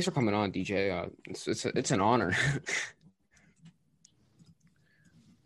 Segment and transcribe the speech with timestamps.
[0.00, 0.90] thanks for coming on, DJ.
[0.90, 2.34] Uh, it's it's it's an honor.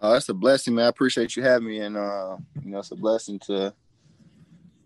[0.00, 0.84] Oh, that's a blessing, man.
[0.84, 3.73] I appreciate you having me, and uh, you know, it's a blessing to,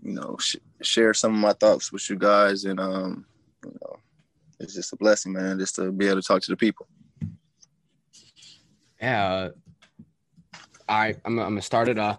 [0.01, 3.27] you know, sh- share some of my thoughts with you guys, and um,
[3.65, 3.97] you know,
[4.61, 6.87] it's just a blessing, man, just to be able to talk to the people.
[9.01, 9.27] Yeah.
[9.27, 9.51] Uh,
[10.89, 11.99] all right, I'm, I'm gonna start it.
[11.99, 12.19] Uh,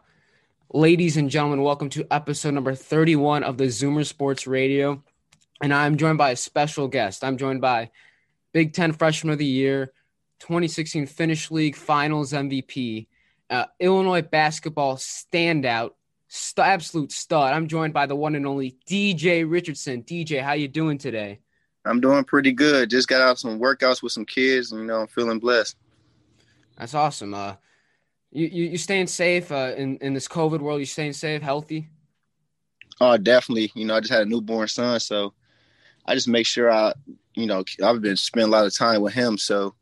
[0.74, 5.02] ladies and gentlemen, welcome to episode number 31 of the Zoomer Sports Radio,
[5.62, 7.24] and I'm joined by a special guest.
[7.24, 7.92] I'm joined by
[8.54, 9.94] Big Ten Freshman of the Year,
[10.40, 13.08] 2016 Finnish League Finals MVP,
[13.50, 15.92] uh, Illinois basketball standout,
[16.28, 17.54] st- absolute stud.
[17.54, 20.04] I'm joined by the one and only DJ Richardson.
[20.04, 21.40] DJ, how you doing today?
[21.86, 22.90] I'm doing pretty good.
[22.90, 25.76] Just got out some workouts with some kids, and you know, I'm feeling blessed.
[26.78, 27.34] That's awesome.
[27.34, 27.56] Uh,
[28.32, 30.80] you you, you staying safe uh, in in this COVID world?
[30.80, 31.90] You staying safe, healthy?
[33.02, 33.72] Oh, definitely.
[33.76, 35.34] You know, I just had a newborn son, so
[36.06, 36.94] I just make sure I,
[37.36, 39.76] you know, I've been spending a lot of time with him, so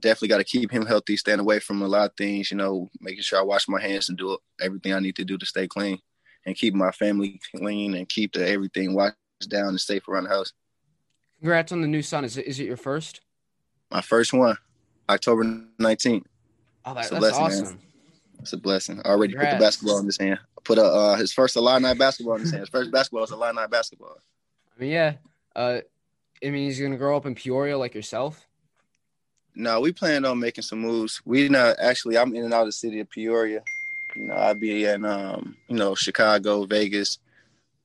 [0.00, 2.88] definitely got to keep him healthy, staying away from a lot of things, you know,
[3.00, 5.68] making sure I wash my hands and do everything I need to do to stay
[5.68, 5.98] clean
[6.46, 9.14] and keep my family clean and keep the everything washed
[9.48, 10.52] down and safe around the house.
[11.38, 12.24] Congrats on the new son.
[12.24, 13.20] Is it, is it your first?
[13.90, 14.56] My first one,
[15.08, 16.24] October 19th.
[16.84, 17.64] Oh, that, that's blessing, awesome.
[17.64, 17.78] Man.
[18.40, 19.00] It's a blessing.
[19.04, 19.54] I already Congrats.
[19.54, 20.38] put the basketball in his hand.
[20.42, 22.60] I put a, uh, his first Illini basketball in his hand.
[22.60, 24.16] His first basketball was Illini basketball.
[24.76, 25.14] I mean, yeah.
[25.54, 25.80] Uh,
[26.44, 28.46] I mean, he's to grow up in Peoria like yourself.
[29.54, 31.20] No, we plan on making some moves.
[31.24, 32.16] We not actually.
[32.16, 33.62] I'm in and out of the city of Peoria.
[34.16, 37.18] You know, I'll be in um, you know, Chicago, Vegas.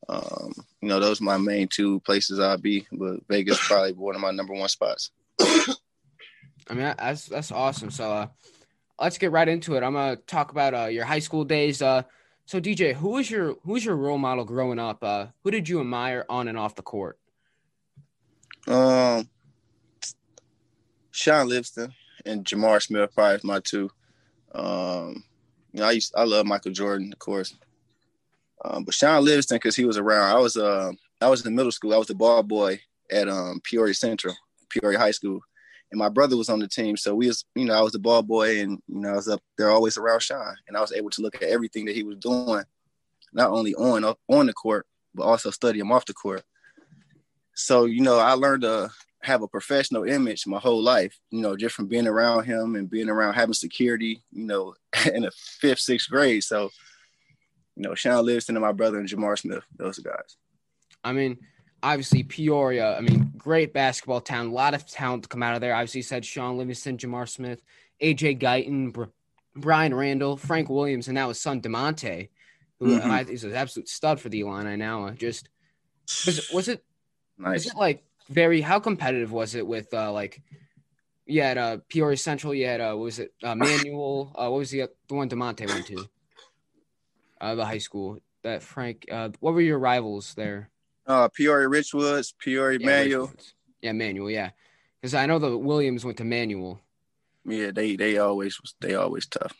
[0.07, 2.87] Um, you know, those are my main two places I'll be.
[2.91, 5.11] But Vegas probably one of my number one spots.
[5.39, 7.91] I mean, that's that's awesome.
[7.91, 8.27] So, uh,
[8.99, 9.83] let's get right into it.
[9.83, 11.81] I'm gonna talk about uh, your high school days.
[11.81, 12.03] Uh,
[12.45, 15.03] so DJ, who was your who was your role model growing up?
[15.03, 17.17] Uh, who did you admire on and off the court?
[18.67, 19.29] Um,
[21.11, 21.93] Shaun Livingston
[22.25, 23.89] and Jamar Smith probably my two.
[24.53, 25.23] Um,
[25.71, 27.55] you know, I used I love Michael Jordan, of course.
[28.63, 30.35] Um, but Shaun Livingston, because he was around.
[30.35, 31.93] I was uh I was in the middle school.
[31.93, 32.79] I was the ball boy
[33.11, 34.35] at um Peoria Central,
[34.69, 35.41] Peoria High School.
[35.91, 36.97] And my brother was on the team.
[36.97, 39.27] So we was, you know, I was the ball boy and you know, I was
[39.27, 42.03] up there always around Shaun, And I was able to look at everything that he
[42.03, 42.63] was doing,
[43.33, 46.43] not only on on the court, but also study him off the court.
[47.55, 51.57] So, you know, I learned to have a professional image my whole life, you know,
[51.57, 54.75] just from being around him and being around having security, you know,
[55.13, 56.43] in the fifth, sixth grade.
[56.43, 56.69] So,
[57.75, 60.37] you know, Shaun Livingston and my brother and Jamar Smith, those guys.
[61.03, 61.39] I mean,
[61.81, 65.61] obviously Peoria, I mean, great basketball town, a lot of talent to come out of
[65.61, 65.75] there.
[65.75, 67.61] Obviously, said Shaun Livingston, Jamar Smith,
[68.01, 69.03] AJ Guyton, Br-
[69.55, 72.29] Brian Randall, Frank Williams, and now his son Da'Monte,
[72.79, 73.31] who mm-hmm.
[73.31, 75.09] is an absolute stud for the Illini now.
[75.11, 75.49] Just
[76.25, 76.83] was it, was it
[77.37, 77.65] nice.
[77.67, 80.41] it like very how competitive was it with uh like
[81.25, 84.59] you had uh Peoria Central, you had uh what was it uh Manual, uh what
[84.59, 86.07] was the the one Da'Monte went to?
[87.41, 88.19] Uh the high school.
[88.43, 90.69] That Frank uh what were your rivals there?
[91.07, 93.27] Uh Peoria Richwoods, Peoria yeah, Manual.
[93.27, 93.53] Richwoods.
[93.81, 94.51] Yeah, Manual, yeah.
[95.01, 96.81] Because I know the Williams went to Manual.
[97.45, 99.55] Yeah, they they always they always tough.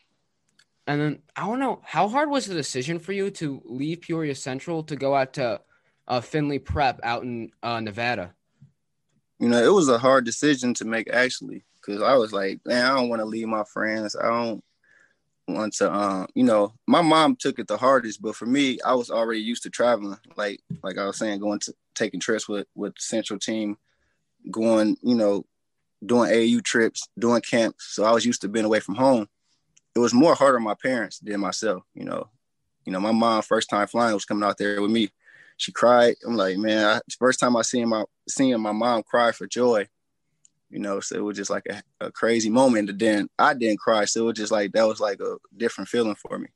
[0.88, 4.35] And then I don't know how hard was the decision for you to leave Peoria
[4.35, 5.62] Central to go out to
[6.07, 8.33] uh, Findlay Prep out in uh, Nevada
[9.39, 12.85] you know, it was a hard decision to make actually, because I was like, man,
[12.85, 14.16] I don't want to leave my friends.
[14.16, 14.63] I don't
[15.47, 18.95] want to, um, you know, my mom took it the hardest, but for me, I
[18.95, 20.17] was already used to traveling.
[20.38, 23.77] Like, like I was saying, going to taking trips with with Central Team,
[24.49, 25.45] going, you know,
[26.05, 27.87] doing AAU trips, doing camps.
[27.93, 29.27] So I was used to being away from home.
[29.95, 31.83] It was more hard on my parents than myself.
[31.93, 32.29] You know,
[32.85, 35.09] you know, my mom first time flying was coming out there with me
[35.57, 36.16] she cried.
[36.25, 39.88] I'm like, man, I, first time I seen my seeing my mom cry for joy,
[40.69, 42.90] you know, so it was just like a, a crazy moment.
[42.90, 45.90] And then I didn't cry, so it was just like that was like a different
[45.90, 46.47] feeling for me.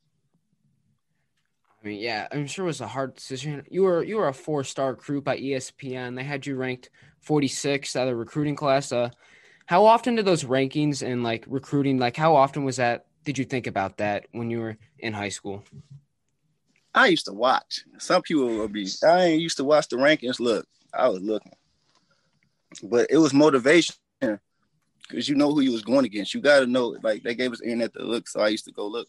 [1.81, 3.63] I mean, yeah, I'm sure it was a hard decision.
[3.69, 6.15] You were you were a four star recruit by ESPN.
[6.15, 6.89] They had you ranked
[7.25, 8.91] 46th out of the recruiting class.
[8.91, 9.09] Uh,
[9.65, 13.05] how often did those rankings and like recruiting, like how often was that?
[13.23, 15.63] Did you think about that when you were in high school?
[16.93, 17.85] I used to watch.
[17.97, 18.87] Some people would be.
[19.05, 20.39] I ain't used to watch the rankings.
[20.39, 21.53] Look, I was looking,
[22.83, 26.33] but it was motivation because you know who you was going against.
[26.33, 26.95] You got to know.
[27.01, 29.07] Like they gave us internet to look, so I used to go look.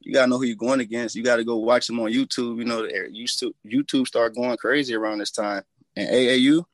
[0.00, 1.16] You gotta know who you're going against.
[1.16, 2.58] You gotta go watch them on YouTube.
[2.58, 5.64] You know, to YouTube start going crazy around this time.
[5.96, 6.64] And AAU,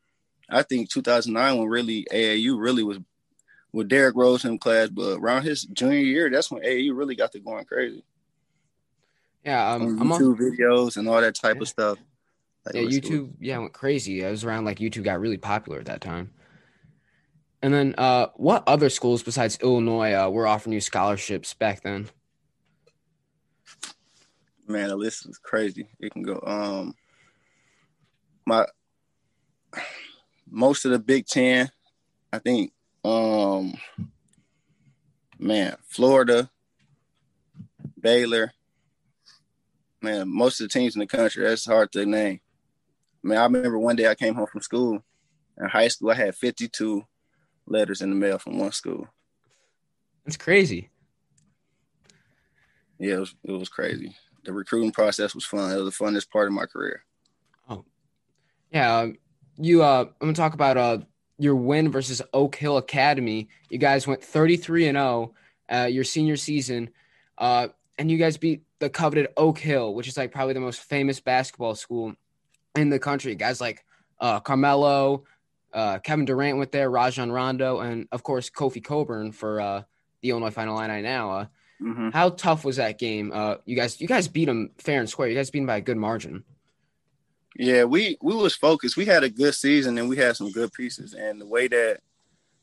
[0.51, 2.99] I think 2009 when really AAU really was
[3.73, 7.33] with Derrick Rose in class, but around his junior year, that's when AAU really got
[7.33, 8.05] to going crazy.
[9.45, 11.63] Yeah, um, on YouTube videos and all that type yeah.
[11.63, 11.99] of stuff.
[12.65, 13.37] Like yeah, YouTube, was...
[13.41, 14.25] yeah, went crazy.
[14.25, 16.31] I was around like YouTube got really popular at that time.
[17.61, 22.09] And then, uh, what other schools besides Illinois uh, were offering you scholarships back then?
[24.67, 25.87] Man, the list is crazy.
[26.01, 26.41] It can go.
[26.45, 26.95] Um,
[28.47, 28.67] my
[30.49, 31.71] most of the Big Ten,
[32.33, 32.73] I think.
[33.05, 33.75] Um,
[35.39, 36.51] man, Florida,
[38.01, 38.53] Baylor.
[40.03, 41.47] Man, most of the teams in the country.
[41.47, 42.41] That's hard to name.
[43.25, 45.03] I mean, I remember one day I came home from school.
[45.59, 47.05] In high school, I had 52
[47.67, 49.07] letters in the mail from one school.
[50.25, 50.91] That's crazy.
[52.99, 54.17] Yeah, it was, it was crazy.
[54.45, 55.71] The recruiting process was fun.
[55.71, 57.05] It was the funnest part of my career.
[57.69, 57.85] Oh,
[58.73, 58.99] yeah.
[58.99, 59.19] Um,
[59.57, 60.99] you, uh, I'm gonna talk about uh
[61.39, 63.49] your win versus Oak Hill Academy.
[63.69, 65.35] You guys went 33 and 0
[65.73, 66.91] uh, your senior season,
[67.39, 67.69] uh,
[67.99, 71.21] and you guys beat the coveted Oak Hill, which is like probably the most famous
[71.21, 72.17] basketball school
[72.75, 73.37] in the country.
[73.37, 73.85] Guys like
[74.19, 75.23] uh, Carmelo,
[75.73, 79.83] uh, Kevin Durant went there, Rajon Rondo, and of course Kofi Cockburn for uh,
[80.21, 81.31] the Illinois Final Illini now.
[81.31, 81.47] Uh,
[81.81, 82.11] mm-hmm.
[82.11, 83.31] How tough was that game?
[83.33, 85.29] Uh, you guys, you guys beat them fair and square.
[85.29, 86.43] You guys beat them by a good margin.
[87.55, 88.97] Yeah, we we was focused.
[88.97, 91.15] We had a good season and we had some good pieces.
[91.15, 92.01] And the way that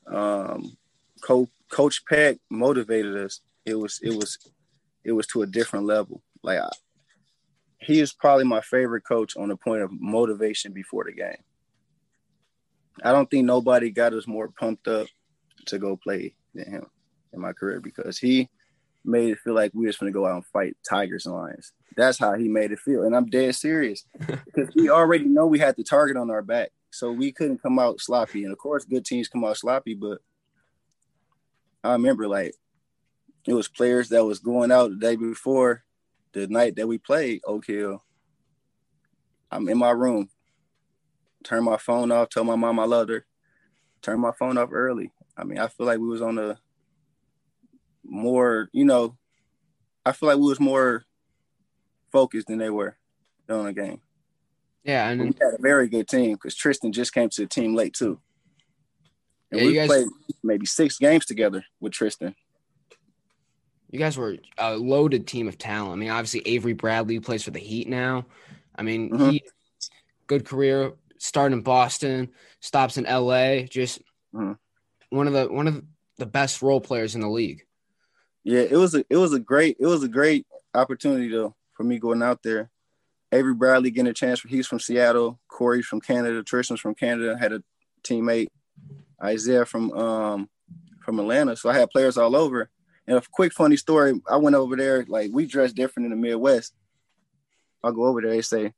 [0.05, 0.75] um,
[1.21, 4.37] Co- Coach Peck motivated us, it was it was
[5.03, 6.21] it was to a different level.
[6.43, 6.69] Like I,
[7.79, 11.43] he is probably my favorite coach on the point of motivation before the game.
[13.03, 15.07] I don't think nobody got us more pumped up
[15.67, 16.85] to go play than him
[17.33, 18.49] in my career because he
[19.05, 21.71] made it feel like we was going to go out and fight tigers and lions.
[21.95, 25.59] That's how he made it feel, and I'm dead serious because we already know we
[25.59, 28.43] had the target on our back, so we couldn't come out sloppy.
[28.43, 30.19] And of course, good teams come out sloppy, but
[31.83, 32.55] I remember like
[33.47, 35.83] it was players that was going out the day before
[36.33, 38.03] the night that we played Oak Hill.
[39.51, 40.29] I'm in my room
[41.43, 43.25] turn my phone off, tell my mom I loved her,
[44.01, 45.11] turn my phone off early.
[45.37, 46.59] I mean, I feel like we was on a
[48.03, 49.17] more, you know,
[50.05, 51.05] I feel like we was more
[52.11, 52.97] focused than they were
[53.49, 54.01] on the game.
[54.83, 57.75] Yeah, and we had a very good team because Tristan just came to the team
[57.75, 58.19] late too.
[59.51, 60.07] And yeah, we guys, played
[60.43, 62.35] maybe six games together with Tristan.
[63.89, 65.93] You guys were a loaded team of talent.
[65.93, 68.25] I mean, obviously Avery Bradley plays for the Heat now.
[68.75, 69.29] I mean, mm-hmm.
[69.31, 69.43] he
[70.27, 72.29] good career, started in Boston,
[72.61, 73.63] stops in LA.
[73.63, 74.01] Just
[74.33, 74.57] mm.
[75.09, 75.83] one of the one of
[76.17, 77.65] the best role players in the league.
[78.43, 81.83] Yeah, it was a it was a great it was a great opportunity though for
[81.83, 82.69] me going out there.
[83.31, 84.39] Avery Bradley getting a chance.
[84.39, 85.39] For he's from Seattle.
[85.47, 86.41] Cory's from Canada.
[86.43, 87.37] Tristan's from Canada.
[87.37, 87.63] Had a
[88.03, 88.47] teammate,
[89.21, 90.49] Isaiah from um
[91.01, 91.55] from Atlanta.
[91.55, 92.69] So I had players all over.
[93.09, 94.21] And a quick funny story.
[94.29, 95.03] I went over there.
[95.07, 96.75] Like we dress different in the Midwest.
[97.83, 98.29] I'll go over there.
[98.29, 98.71] They say,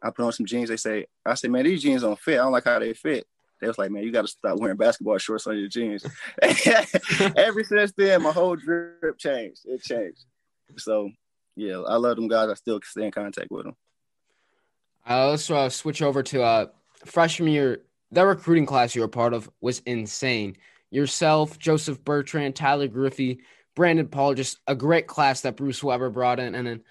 [0.00, 0.68] I put on some jeans.
[0.68, 2.34] They say, I say, man, these jeans don't fit.
[2.34, 3.26] I don't like how they fit.
[3.60, 6.06] They was like, man, you got to stop wearing basketball shorts on your jeans.
[6.40, 9.62] Ever since then, my whole drip changed.
[9.64, 10.24] It changed.
[10.76, 11.10] So,
[11.56, 12.48] yeah, I love them guys.
[12.48, 13.76] I still stay in contact with them.
[15.08, 16.66] Uh, let's uh, switch over to uh,
[17.04, 17.82] freshman year.
[18.12, 20.56] That recruiting class you were part of was insane.
[20.90, 23.40] Yourself, Joseph Bertrand, Tyler Griffey,
[23.76, 26.54] Brandon Paul, just a great class that Bruce Weber brought in.
[26.54, 26.82] And then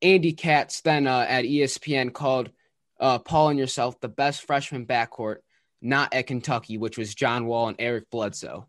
[0.00, 2.50] Andy Katz then uh, at ESPN called
[2.98, 5.38] uh, Paul and yourself the best freshman backcourt,
[5.80, 8.66] not at Kentucky, which was John Wall and Eric Bledsoe.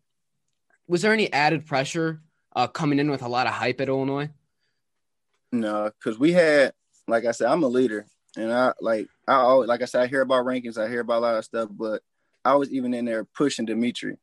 [0.87, 2.21] Was there any added pressure
[2.55, 4.29] uh, coming in with a lot of hype at Illinois?
[5.51, 6.73] No, because we had,
[7.07, 10.07] like I said, I'm a leader, and I like I always, like I said, I
[10.07, 12.01] hear about rankings, I hear about a lot of stuff, but
[12.43, 14.17] I was even in there pushing Demetri.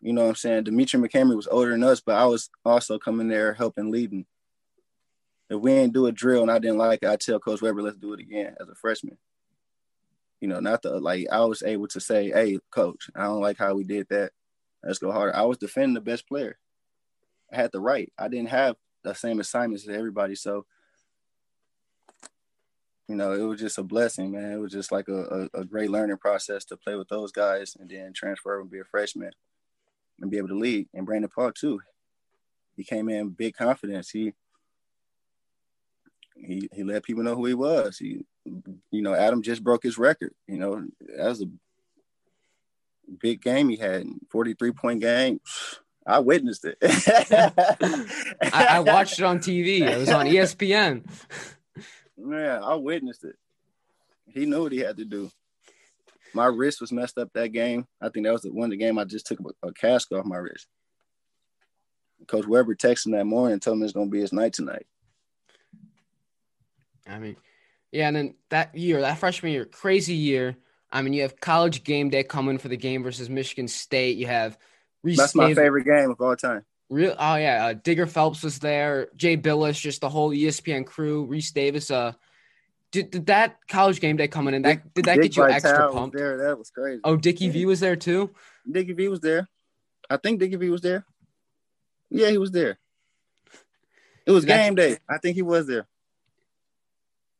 [0.00, 0.64] You know what I'm saying?
[0.64, 4.26] Demetri McCamey was older than us, but I was also coming there helping leading
[5.50, 7.82] if we ain't do a drill and I didn't like it, I tell Coach Weber,
[7.82, 9.18] let's do it again as a freshman.
[10.40, 13.58] You know, not the like I was able to say, hey, coach, I don't like
[13.58, 14.30] how we did that.
[14.82, 15.36] Let's go harder.
[15.36, 16.56] I was defending the best player.
[17.52, 18.10] I had the right.
[18.16, 20.36] I didn't have the same assignments as everybody.
[20.36, 20.64] So,
[23.08, 24.52] you know, it was just a blessing, man.
[24.52, 27.76] It was just like a, a, a great learning process to play with those guys
[27.78, 29.32] and then transfer and be a freshman
[30.20, 30.88] and be able to lead.
[30.94, 31.80] And Brandon Paul too.
[32.76, 34.10] He came in big confidence.
[34.10, 34.32] He
[36.34, 37.98] he he let people know who he was.
[37.98, 40.32] He, you know, Adam just broke his record.
[40.46, 40.86] You know,
[41.16, 41.46] that was a
[43.20, 45.40] big game he had, forty three point game.
[46.06, 46.78] I witnessed it.
[48.42, 49.82] I, I, watched it on TV.
[49.82, 51.04] It was on ESPN.
[52.22, 53.36] Yeah, I witnessed it.
[54.26, 55.30] He knew what he had to do.
[56.34, 57.86] My wrist was messed up that game.
[58.00, 60.12] I think that was the one of the game I just took a, a cast
[60.12, 60.66] off my wrist.
[62.26, 64.86] Coach Weber texted him that morning and told him it's gonna be his night tonight.
[67.08, 67.36] I mean,
[67.92, 70.56] Yeah, and then that year, that freshman year, crazy year.
[70.92, 74.16] I mean, you have college game day coming for the game versus Michigan State.
[74.16, 74.58] You have
[75.02, 76.64] Reese that's my favorite game of all time.
[76.88, 79.08] Real, oh yeah, uh, Digger Phelps was there.
[79.16, 81.26] Jay Bilas, just the whole ESPN crew.
[81.26, 81.90] Rece Davis.
[81.90, 82.12] Uh,
[82.92, 84.62] did, did that college game day coming in?
[84.62, 86.16] That did that Dick get you Vitale extra pumped?
[86.16, 87.00] there, that was crazy.
[87.04, 88.30] Oh, Dickie V was there too.
[88.70, 89.48] Dickie V was there.
[90.08, 91.04] I think Dickie V was there.
[92.10, 92.78] Yeah, he was there.
[94.26, 94.98] It was game day.
[95.08, 95.86] I think he was there.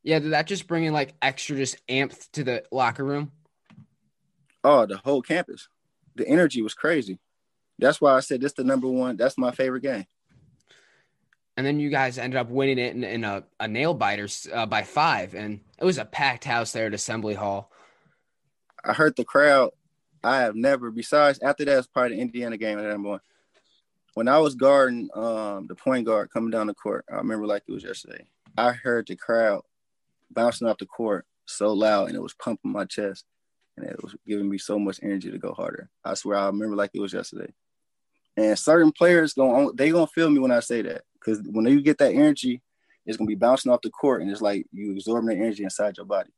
[0.03, 3.33] Yeah, did that just bring in like extra just amped to the locker room?
[4.65, 5.69] Oh, the whole campus.
[6.17, 7.19] The energy was crazy.
[7.79, 9.17] That's why I said this the number one.
[9.17, 10.07] That's my favorite game.
[11.61, 14.65] And then you guys ended up winning it in, in a, a nail biter uh,
[14.65, 17.71] by five, and it was a packed house there at Assembly Hall.
[18.83, 19.73] I heard the crowd.
[20.25, 23.21] I have never, besides after that, was probably the Indiana game that I'm going.
[24.15, 27.65] When I was guarding um, the point guard coming down the court, I remember like
[27.69, 28.25] it was yesterday.
[28.57, 29.61] I heard the crowd
[30.31, 33.27] bouncing off the court so loud, and it was pumping my chest,
[33.77, 35.91] and it was giving me so much energy to go harder.
[36.07, 37.53] I swear, I remember like it was yesterday.
[38.39, 41.83] And certain players going they gonna feel me when I say that because when you
[41.83, 42.63] get that energy,
[43.07, 45.97] it's gonna be bouncing off the court, and it's like you absorbing the energy inside
[45.97, 46.31] your body.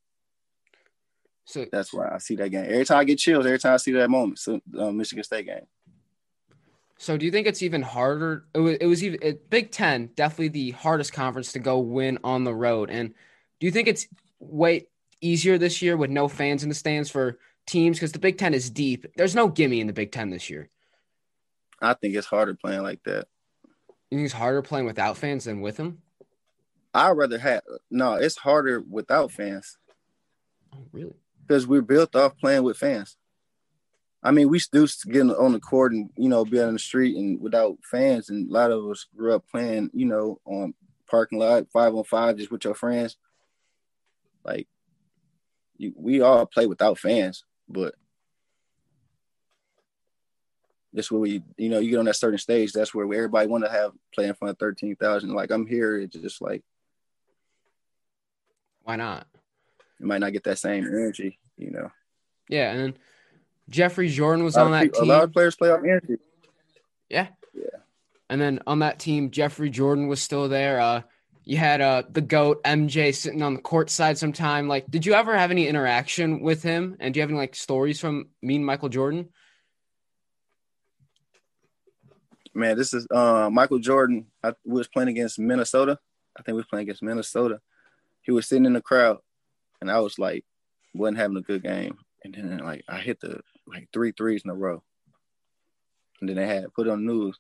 [1.45, 3.47] So that's why I see that game every time I get chills.
[3.47, 5.67] Every time I see that moment, so um, Michigan State game.
[6.99, 8.45] So do you think it's even harder?
[8.55, 12.19] It was, it was even it, Big Ten, definitely the hardest conference to go win
[12.23, 12.91] on the road.
[12.91, 13.13] And
[13.59, 14.07] do you think it's
[14.39, 14.87] way
[15.21, 18.55] easier this year with no fans in the stands for teams because the Big Ten
[18.55, 19.07] is deep?
[19.17, 20.69] There's no gimme in the Big Ten this year.
[21.81, 23.27] I think it's harder playing like that.
[24.13, 26.03] You think it's harder playing without fans than with them?
[26.93, 28.13] I'd rather have no.
[28.13, 29.79] It's harder without fans.
[30.75, 31.15] Oh, really?
[31.41, 33.17] Because we're built off playing with fans.
[34.23, 37.17] I mean, we still get on the court and you know be on the street
[37.17, 40.75] and without fans, and a lot of us grew up playing, you know, on
[41.11, 43.17] parking lot five on five just with your friends.
[44.45, 44.69] Like,
[45.79, 47.95] you, we all play without fans, but
[50.93, 52.73] that's where we, you know, you get on that certain stage.
[52.73, 55.33] That's where everybody want to have play in front of thirteen thousand.
[55.33, 56.63] Like I'm here, it's just like,
[58.83, 59.27] why not?
[59.99, 61.91] You might not get that same energy, you know.
[62.49, 62.95] Yeah, and
[63.69, 65.11] Jeffrey Jordan was on that people, team.
[65.11, 66.17] A lot of players play off energy.
[67.09, 67.29] Yeah.
[67.55, 67.81] Yeah.
[68.29, 70.81] And then on that team, Jeffrey Jordan was still there.
[70.81, 71.03] Uh,
[71.45, 74.69] you had uh the goat MJ sitting on the court side sometime.
[74.69, 76.97] Like, did you ever have any interaction with him?
[77.01, 79.29] And do you have any like stories from me and Michael Jordan?
[82.55, 84.27] Man, this is uh, Michael Jordan.
[84.43, 85.99] I was playing against Minnesota.
[86.37, 87.61] I think we was playing against Minnesota.
[88.23, 89.19] He was sitting in the crowd,
[89.81, 90.45] and I was like,
[90.95, 91.99] wasn't having a good game.
[92.25, 94.83] And then like I hit the like three threes in a row.
[96.21, 97.37] And then they had put on news.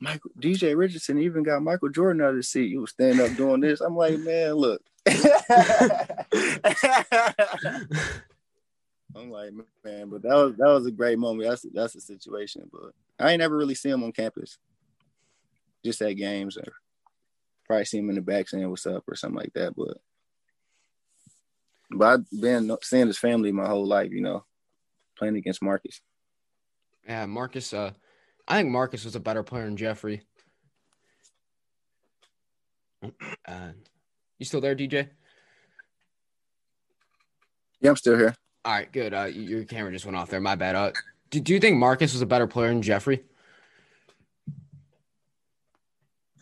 [0.00, 2.70] Michael DJ Richardson even got Michael Jordan out of the seat.
[2.70, 3.82] He was standing up doing this.
[3.82, 4.82] I'm like, man, look.
[9.14, 9.52] I'm like,
[9.84, 11.48] man, but that was that was a great moment.
[11.48, 14.58] That's that's a situation, but I ain't never really see him on campus.
[15.84, 16.72] Just at games or
[17.66, 19.74] probably see him in the back saying what's up or something like that.
[19.74, 19.98] But
[21.90, 24.44] but I've been seeing his family my whole life, you know,
[25.18, 26.00] playing against Marcus.
[27.06, 27.72] Yeah, Marcus.
[27.72, 27.92] Uh,
[28.46, 30.22] I think Marcus was a better player than Jeffrey.
[33.46, 33.70] Uh,
[34.38, 35.08] you still there, DJ?
[37.80, 38.34] Yeah, I'm still here.
[38.64, 39.14] All right, good.
[39.14, 40.40] Uh, your camera just went off there.
[40.40, 40.74] My bad.
[40.74, 40.92] Uh,
[41.30, 43.24] do, do you think Marcus was a better player than Jeffrey?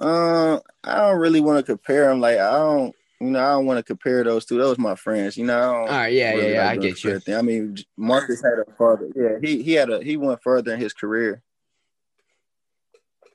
[0.00, 2.20] Uh, I don't really want to compare them.
[2.20, 4.58] Like I don't, you know, I don't want to compare those two.
[4.58, 5.36] Those my friends.
[5.36, 5.74] You know.
[5.74, 6.12] All right.
[6.12, 6.32] Yeah.
[6.32, 6.64] Really yeah.
[6.64, 6.70] Yeah.
[6.70, 7.18] I get you.
[7.20, 7.34] Thing.
[7.36, 9.10] I mean, Marcus had a farther.
[9.14, 9.38] Yeah.
[9.40, 11.42] He he had a he went further in his career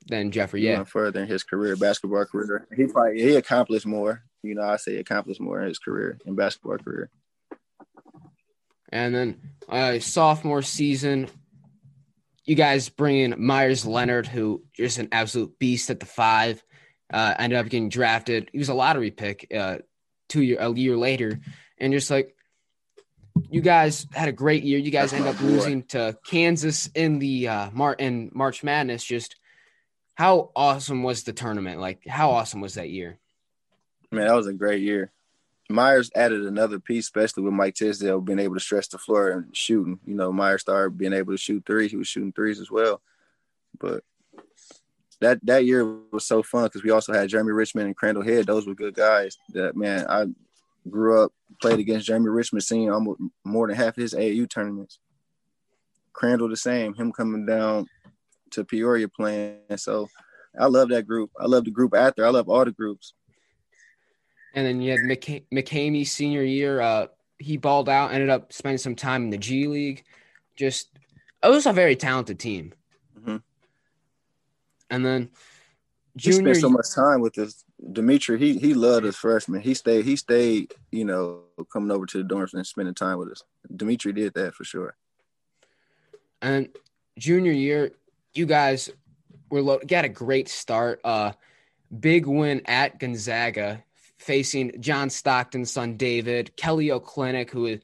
[0.07, 0.61] than Jeffrey.
[0.61, 0.77] He yeah.
[0.77, 2.67] Went further in his career, basketball career.
[2.75, 4.23] He probably he accomplished more.
[4.41, 7.09] You know, I say accomplished more in his career in basketball career.
[8.93, 11.27] And then uh, sophomore season,
[12.45, 16.63] you guys bring in Meyers Leonard, who is an absolute beast at the five.
[17.11, 18.49] Uh, ended up getting drafted.
[18.51, 19.79] He was a lottery pick uh,
[20.29, 21.39] two year a year later,
[21.79, 22.35] and just like
[23.49, 24.77] you guys had a great year.
[24.77, 29.03] You guys end up losing to Kansas in the uh, Mar- in March Madness.
[29.03, 29.37] Just
[30.13, 31.79] how awesome was the tournament?
[31.79, 33.17] Like how awesome was that year?
[34.11, 35.12] Man, that was a great year.
[35.69, 39.55] Meyers added another piece, especially with Mike Tisdale being able to stretch the floor and
[39.55, 39.99] shooting.
[40.05, 41.91] You know, Meyers started being able to shoot threes.
[41.91, 43.01] He was shooting threes as well.
[43.79, 44.03] But
[45.21, 48.45] that that year was so fun because we also had Jereme Richmond and Crandall Head.
[48.45, 49.37] Those were good guys.
[49.49, 50.25] That man, I
[50.89, 54.99] grew up played against Jereme Richmond, seeing almost more than half of his AAU tournaments.
[56.11, 56.93] Crandall the same.
[56.93, 57.87] Him coming down
[58.51, 59.59] to Peoria playing.
[59.77, 60.09] So
[60.59, 61.31] I love that group.
[61.39, 62.25] I love the group after.
[62.25, 63.13] I love all the groups.
[64.53, 66.79] And then you had McC- McCamey senior year.
[66.79, 67.07] Uh,
[67.39, 70.03] he balled out, ended up spending some time in the G League.
[70.55, 70.89] Just
[71.43, 72.73] it was a very talented team.
[73.19, 73.41] Mhm.
[74.89, 75.29] And then
[76.13, 78.37] He junior spent so much time with this Demetri.
[78.37, 79.61] He he loved his freshman.
[79.61, 80.05] He stayed.
[80.05, 80.73] He stayed.
[80.91, 81.41] You know,
[81.71, 83.43] coming over to the dorms and spending time with us.
[83.75, 84.95] Demetri did that for sure.
[86.41, 86.69] And
[87.17, 87.91] junior year,
[88.33, 88.89] you guys
[89.49, 91.01] were lo- got a great start.
[91.03, 91.33] Uh,
[91.99, 93.83] big win at Gonzaga,
[94.23, 97.79] facing John Stockton's son David Kelly Olynyk, who is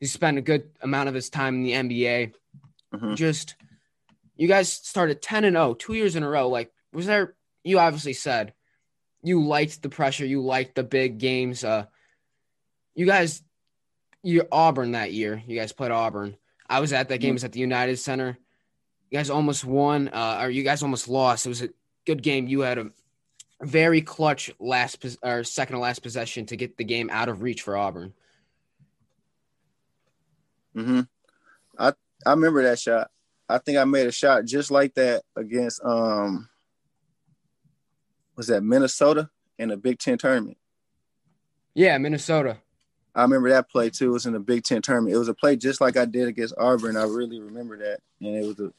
[0.00, 2.32] he spent a good amount of his time in the NBA.
[2.94, 3.16] Mhm.
[3.16, 3.54] Just
[4.36, 6.48] you guys started ten and 0, two years in a row.
[6.48, 7.34] Like, was there?
[7.64, 8.54] You obviously said
[9.22, 11.64] you liked the pressure, you liked the big games.
[11.64, 11.86] Uh,
[12.94, 13.42] you guys,
[14.22, 15.42] you Auburn that year.
[15.46, 16.36] You guys played Auburn.
[16.68, 17.30] I was at that game.
[17.30, 18.38] It was at the United Center.
[19.10, 21.46] You guys almost won, uh, or you guys almost lost.
[21.46, 21.70] It was a
[22.06, 22.46] good game.
[22.46, 22.90] You had a
[23.62, 27.42] very clutch last pos- or second to last possession to get the game out of
[27.42, 28.12] reach for Auburn.
[30.74, 31.00] hmm
[31.78, 31.92] I
[32.26, 33.10] I remember that shot.
[33.48, 36.48] I think I made a shot just like that against um
[38.36, 40.56] was that Minnesota in a Big Ten tournament.
[41.74, 42.58] Yeah, Minnesota.
[43.14, 44.10] I remember that play too.
[44.10, 45.14] It was in the Big Ten tournament.
[45.14, 46.96] It was a play just like I did against Auburn.
[46.96, 48.72] I really remember that, and it was a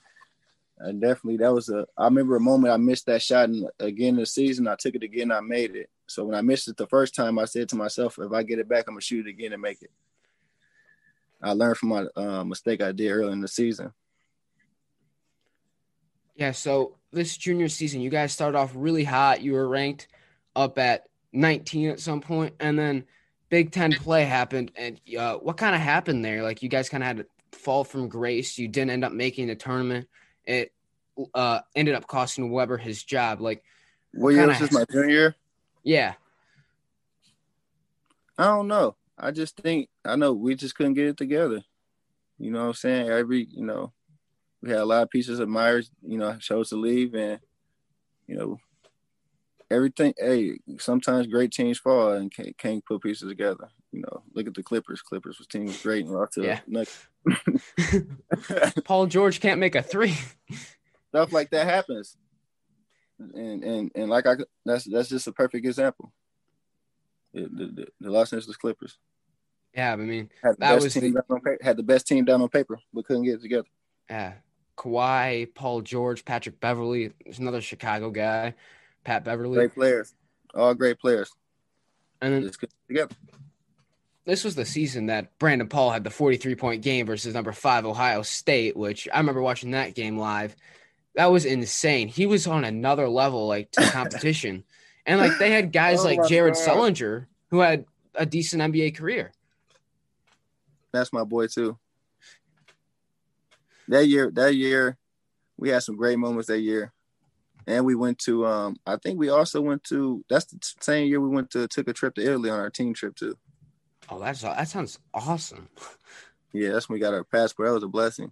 [0.85, 1.85] I definitely that was a.
[1.97, 5.03] I remember a moment I missed that shot, and again the season I took it
[5.03, 5.31] again.
[5.31, 5.89] I made it.
[6.07, 8.59] So when I missed it the first time, I said to myself, if I get
[8.59, 9.91] it back, I'm gonna shoot it again and make it.
[11.41, 13.93] I learned from my uh, mistake I did early in the season.
[16.35, 19.41] Yeah, so this junior season, you guys started off really hot.
[19.41, 20.07] You were ranked
[20.55, 23.05] up at 19 at some point, and then
[23.49, 24.71] Big Ten play happened.
[24.75, 26.43] And uh, what kind of happened there?
[26.43, 28.57] Like you guys kind of had to fall from grace.
[28.57, 30.07] You didn't end up making the tournament.
[30.45, 30.71] It
[31.33, 33.41] uh, ended up costing Weber his job.
[33.41, 33.63] Like,
[34.13, 34.71] What year was this?
[34.71, 35.35] My junior year.
[35.83, 36.13] yeah,
[38.37, 38.95] I don't know.
[39.17, 41.61] I just think I know we just couldn't get it together.
[42.37, 43.09] You know what I'm saying?
[43.09, 43.91] Every you know,
[44.61, 47.39] we had a lot of pieces of Meyers, you know, chose to leave and
[48.27, 48.59] you know
[49.71, 53.69] everything hey, sometimes great teams fall and can't, can't put pieces together.
[53.91, 55.01] You know, look at the Clippers.
[55.01, 56.59] Clippers was team was great and lost to Yeah.
[56.67, 56.97] next
[58.83, 60.15] Paul George can't make a three.
[61.09, 62.17] stuff like that happens.
[63.19, 66.13] And and and like I that's that's just a perfect example.
[67.33, 68.97] The, the, the, Los Angeles Clippers.
[69.75, 72.25] yeah, I mean, Had the That best was team the- paper, had the best team
[72.25, 73.67] down on paper, but couldn't get it together.
[74.09, 74.33] yeah,
[74.77, 77.11] Kawhi, Paul George, Patrick Beverley.
[77.23, 78.55] There's another Chicago guy,
[79.09, 79.55] Pat Beverley.
[79.55, 80.13] Great players,
[80.53, 81.31] all great players.
[82.21, 83.15] And then Just together.
[84.25, 87.85] this was the season that Brandon Paul had the 43 point game versus number five
[87.87, 90.55] Ohio State, which I remember watching that game live.
[91.15, 92.07] That was insane.
[92.07, 94.63] He was on another level, like to competition,
[95.07, 96.67] and like they had guys Oh like Jared God.
[96.67, 99.31] Sullinger who had a decent NBA career.
[100.91, 101.79] That's my boy too.
[103.87, 104.97] That year, that year,
[105.57, 106.93] we had some great moments that year,
[107.69, 108.45] and we went to.
[108.45, 110.25] Um, I think we also went to.
[110.29, 112.93] That's the same year we went to took a trip to Italy on our team
[112.93, 113.37] trip too.
[114.09, 115.69] Oh, that's that sounds awesome.
[116.51, 117.67] Yeah, that's when we got our passport.
[117.67, 118.31] That was a blessing.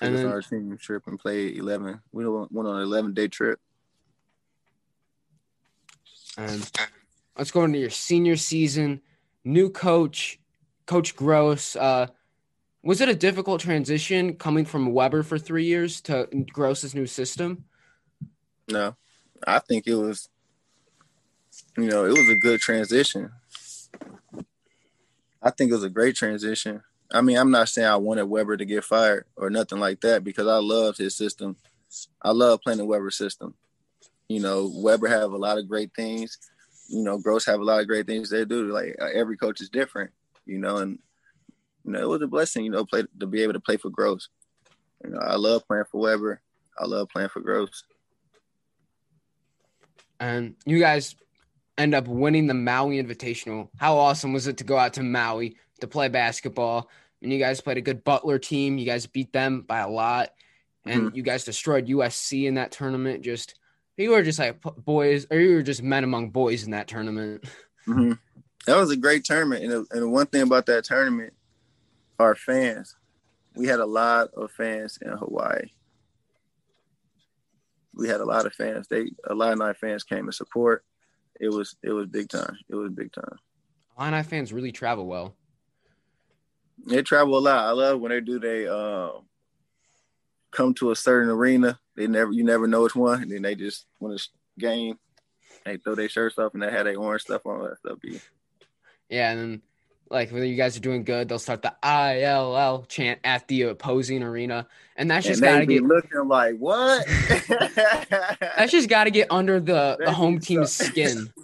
[0.00, 2.00] And then- our team trip and played eleven.
[2.10, 3.60] We went on an eleven day trip.
[6.36, 6.68] And
[7.36, 9.00] let's go into your senior season.
[9.44, 10.40] New coach,
[10.86, 11.80] Coach Groce.
[11.80, 12.08] Uh,
[12.82, 17.64] was it a difficult transition coming from Weber for three years to Groce's new system?
[18.70, 18.96] No,
[19.46, 20.28] I think it was,
[21.76, 23.32] you know, it was a good transition.
[25.42, 26.82] I think it was a great transition.
[27.10, 30.24] I mean, I'm not saying I wanted Weber to get fired or nothing like that
[30.24, 31.56] because I loved his system.
[32.20, 33.54] I love playing the Weber system.
[34.28, 36.36] You know, Weber have a lot of great things.
[36.88, 38.70] You know, Groce have a lot of great things they do.
[38.70, 40.10] Like every coach is different.
[40.44, 40.98] You know, and
[41.88, 42.66] you know it was a blessing.
[42.66, 44.28] You know, play to be able to play for Groce.
[45.02, 46.42] You know, I love playing for Weber.
[46.78, 47.82] I love playing for Groce.
[50.20, 51.16] and you guys
[51.78, 53.68] end up winning the Maui Invitational.
[53.78, 56.90] How awesome was it to go out to Maui to play basketball?
[57.22, 58.76] And you guys played a good Butler team.
[58.76, 60.30] You guys beat them by a lot,
[60.84, 63.22] and you guys destroyed USC in that tournament.
[63.24, 63.54] Just
[63.96, 67.44] you were just like boys, or you were just men among boys in that tournament.
[67.86, 68.12] hmm
[68.66, 71.32] That was a great tournament, and, and the one thing about that tournament,
[72.18, 72.96] our fans,
[73.54, 75.70] we had a lot of fans in Hawaii.
[77.94, 78.86] We had a lot of fans.
[78.88, 80.84] They a lot of night fans came to support.
[81.40, 82.56] It was it was big time.
[82.68, 83.38] It was big time.
[83.98, 85.34] Illini fans really travel well.
[86.86, 87.64] They travel a lot.
[87.64, 88.38] I love when they do.
[88.38, 89.10] They uh,
[90.52, 91.78] come to a certain arena.
[91.96, 94.18] They never you never know which one, and then they just when a
[94.58, 94.98] game,
[95.64, 97.64] they throw their shirts off and they had their orange stuff on.
[97.64, 98.20] That stuff be.
[99.08, 99.62] Yeah, and then
[100.10, 104.22] like when you guys are doing good, they'll start the ILL chant at the opposing
[104.22, 104.66] arena,
[104.96, 107.06] and that's just got to get looking like what?
[107.48, 111.32] that's just got to get under the the home team's skin.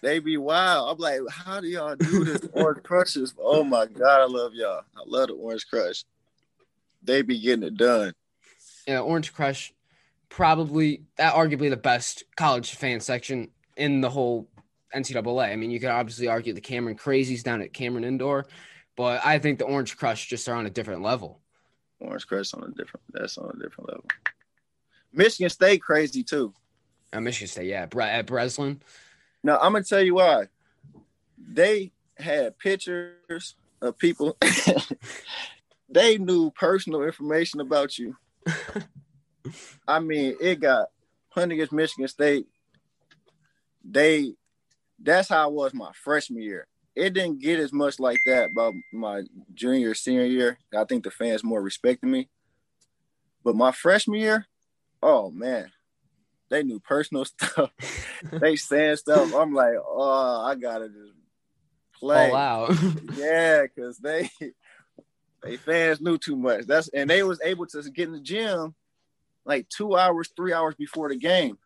[0.00, 0.90] They be wild.
[0.90, 2.42] I'm like, how do y'all do this?
[2.52, 3.32] Orange Crushes.
[3.38, 4.82] Oh my god, I love y'all.
[4.94, 6.04] I love the Orange Crush.
[7.02, 8.12] They be getting it done.
[8.86, 9.72] Yeah, Orange Crush,
[10.28, 14.46] probably that arguably the best college fan section in the whole
[14.94, 15.52] NCAA.
[15.52, 18.46] I mean, you could obviously argue the Cameron Crazies down at Cameron Indoor,
[18.96, 21.40] but I think the Orange Crush just are on a different level.
[22.00, 23.04] Orange Crush on a different.
[23.12, 24.04] That's on a different level.
[25.12, 26.52] Michigan State crazy too.
[27.12, 28.80] Uh, Michigan State, yeah, at Breslin.
[29.42, 30.48] Now I'm gonna tell you why.
[31.38, 34.36] They had pictures of people.
[35.88, 38.16] they knew personal information about you.
[39.88, 40.88] I mean, it got
[41.36, 42.46] against Michigan State.
[43.84, 44.34] They
[45.00, 46.66] that's how it was my freshman year.
[46.94, 50.58] It didn't get as much like that about my junior, senior year.
[50.76, 52.28] I think the fans more respected me.
[53.42, 54.46] But my freshman year,
[55.02, 55.72] oh man,
[56.50, 57.70] they knew personal stuff.
[58.30, 59.34] they saying stuff.
[59.34, 61.14] I'm like, oh, I gotta just
[61.94, 62.30] play.
[62.30, 62.74] All out.
[63.16, 64.30] yeah, because they
[65.42, 66.66] they fans knew too much.
[66.66, 68.74] That's and they was able to get in the gym
[69.44, 71.58] like two hours, three hours before the game.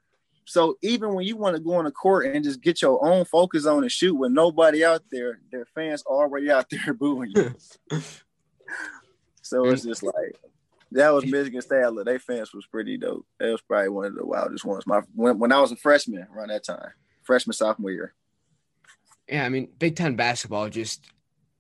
[0.49, 3.27] So even when you want to go on the court and just get your own
[3.27, 7.55] focus on and shoot with nobody out there, their fans already out there booing you.
[9.43, 10.41] so it's just like
[10.93, 11.85] that was Michigan State.
[12.07, 13.27] They fans was pretty dope.
[13.39, 14.87] That was probably one of the wildest ones.
[14.87, 16.93] My when, when I was a freshman around that time,
[17.25, 18.15] freshman sophomore year.
[19.29, 21.11] Yeah, I mean Big Ten basketball just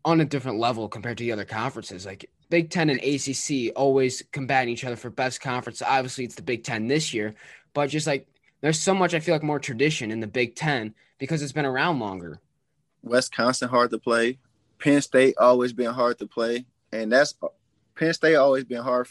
[0.02, 2.06] on a different level compared to the other conferences.
[2.06, 5.82] Like Big Ten and ACC always combating each other for best conference.
[5.82, 7.34] Obviously, it's the Big Ten this year,
[7.74, 8.26] but just like
[8.60, 11.66] there's so much I feel like more tradition in the Big Ten because it's been
[11.66, 12.40] around longer.
[13.02, 14.38] Wisconsin hard to play.
[14.78, 17.34] Penn State always been hard to play, and that's
[17.96, 19.08] Penn State always been hard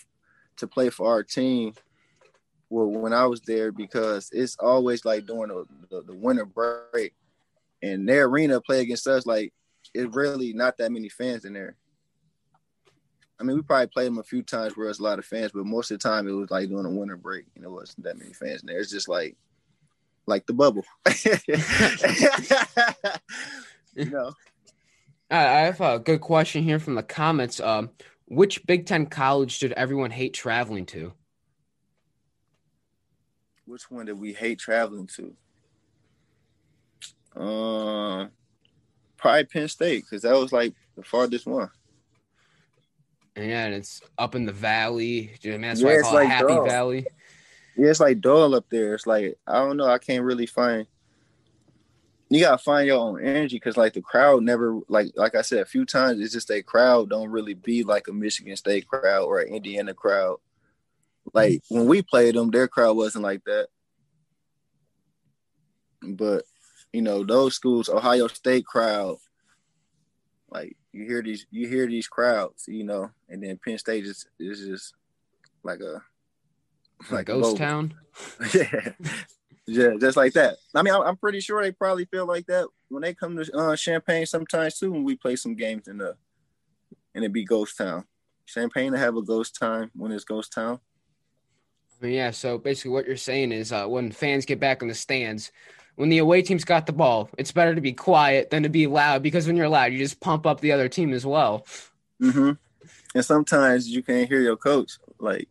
[0.58, 1.74] to play for our team.
[2.70, 7.14] Well, when I was there, because it's always like during the, the, the winter break,
[7.82, 9.54] and their arena play against us like
[9.94, 11.76] it's really not that many fans in there.
[13.40, 15.52] I mean, we probably played them a few times where there's a lot of fans,
[15.54, 18.04] but most of the time it was like during a winter break, and it wasn't
[18.04, 18.80] that many fans in there.
[18.80, 19.38] It's just like,
[20.26, 20.84] like the bubble,
[23.96, 24.34] you know.
[25.30, 27.60] I have a good question here from the comments.
[27.60, 27.90] Um,
[28.26, 31.14] which Big Ten college did everyone hate traveling to?
[33.66, 35.36] Which one did we hate traveling to?
[37.36, 38.28] Um, uh,
[39.18, 41.70] probably Penn State because that was like the farthest one.
[43.38, 45.32] Yeah, and it's up in the valley.
[45.44, 47.06] Man, that's yeah, why I call like it Happy Valley.
[47.76, 48.96] Yeah, it's like dull up there.
[48.96, 49.86] It's like I don't know.
[49.86, 50.88] I can't really find.
[52.30, 55.60] You gotta find your own energy because like the crowd never like like I said
[55.60, 56.20] a few times.
[56.20, 59.94] It's just a crowd don't really be like a Michigan State crowd or an Indiana
[59.94, 60.38] crowd.
[61.34, 63.68] Like when we played them, their crowd wasn't like that.
[66.02, 66.44] But
[66.92, 69.18] you know those schools, Ohio State crowd,
[70.50, 74.26] like you hear these you hear these crowds, you know, and then Penn State is
[74.40, 74.94] is just
[75.64, 76.02] like a
[77.12, 77.94] like ghost town.
[78.54, 78.92] yeah,
[79.68, 80.58] yeah, just like that.
[80.74, 83.76] I mean, I'm pretty sure they probably feel like that when they come to uh,
[83.76, 84.92] Champaign sometimes too.
[84.92, 86.16] When we play some games in the
[87.14, 88.06] and it be ghost town.
[88.46, 90.80] Champaign to have a ghost time when it's ghost town.
[92.00, 92.32] I mean, yeah.
[92.32, 95.52] So basically, what you're saying is, uh, when fans get back in the stands,
[95.98, 98.86] when the away team's got the ball, it's better to be quiet than to be
[98.86, 101.66] loud because when you're loud, you just pump up the other team as well.
[102.22, 102.52] Mm-hmm.
[103.16, 105.00] And sometimes you can't hear your coach.
[105.20, 105.50] Like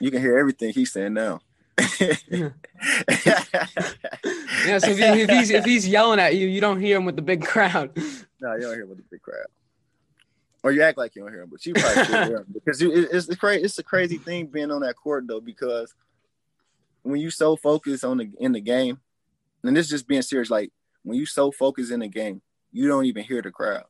[0.00, 1.40] you can hear everything he's saying now.
[1.78, 2.50] yeah,
[4.78, 7.16] so if, he, if, he's if he's yelling at you, you don't hear him with
[7.16, 7.96] the big crowd.
[8.38, 9.46] No, you don't hear him with the big crowd.
[10.62, 13.28] Or you act like you don't hear him, but you probably hear him because it's
[13.28, 13.64] it's crazy.
[13.64, 15.94] It's a crazy thing being on that court though, because
[17.02, 19.00] when you so focused on the in the game,
[19.66, 20.50] and this is just being serious.
[20.50, 23.84] Like when you so focused in the game, you don't even hear the crowd.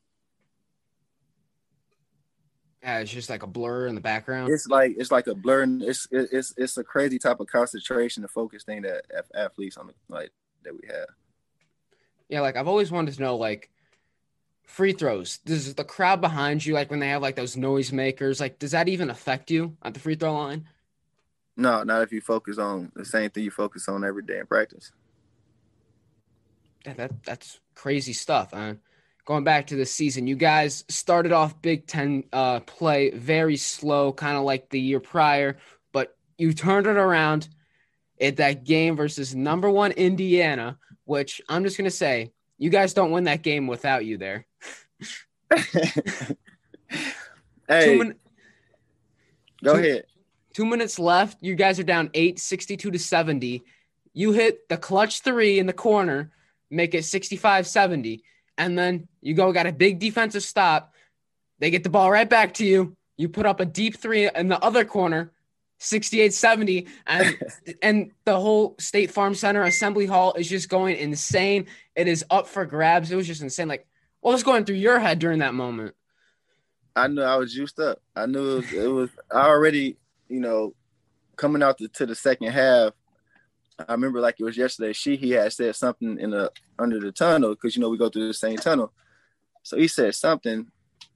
[2.83, 4.53] Yeah, it's just like a blur in the background.
[4.53, 5.67] It's like it's like a blur.
[5.81, 9.95] It's it's it's a crazy type of concentration and focus thing that athletes on the
[10.09, 10.31] like
[10.63, 11.07] that we have.
[12.29, 13.71] Yeah, like I've always wanted to know, like
[14.65, 15.39] free throws.
[15.39, 18.71] Does the crowd behind you, like when they have like those noise makers, like does
[18.71, 20.69] that even affect you at the free throw line?
[21.57, 24.47] No, not if you focus on the same thing you focus on every day in
[24.47, 24.93] practice
[26.87, 28.49] that, that that's crazy stuff.
[28.53, 28.75] Uh,
[29.25, 34.13] going back to the season, you guys started off Big Ten uh, play very slow,
[34.13, 35.59] kind of like the year prior,
[35.93, 37.49] but you turned it around
[38.21, 43.11] at that game versus number one Indiana, which I'm just gonna say, you guys don't
[43.11, 44.47] win that game without you there.
[47.69, 48.15] hey, min-
[49.63, 50.05] go two- ahead.
[50.55, 51.37] Two minutes left.
[51.43, 53.63] You guys are down eight, 62 to 70.
[54.15, 56.33] You hit the clutch three in the corner,
[56.71, 58.23] make it 65 70.
[58.59, 60.95] And then you go, got a big defensive stop.
[61.59, 62.97] They get the ball right back to you.
[63.17, 65.33] You put up a deep three in the other corner,
[65.79, 66.87] 68 70.
[67.07, 67.39] And,
[67.83, 71.67] and the whole State Farm Center Assembly Hall is just going insane.
[71.95, 73.11] It is up for grabs.
[73.11, 73.69] It was just insane.
[73.69, 73.87] Like,
[74.21, 75.95] what was going through your head during that moment?
[76.95, 78.01] I knew I was juiced up.
[78.15, 79.97] I knew it was, it was I already,
[80.29, 80.75] you know,
[81.37, 82.93] coming out the, to the second half.
[83.79, 84.93] I remember like it was yesterday.
[84.93, 88.29] Sheehey had said something in the under the tunnel because you know we go through
[88.29, 88.93] the same tunnel.
[89.63, 90.67] So he said something.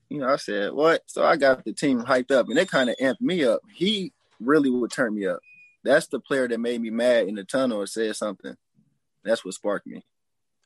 [0.08, 1.02] You know, I said what?
[1.06, 3.60] So I got the team hyped up, and it kind of amped me up.
[3.72, 5.40] He really would turn me up.
[5.84, 8.56] That's the player that made me mad in the tunnel or said something.
[9.24, 10.04] That's what sparked me.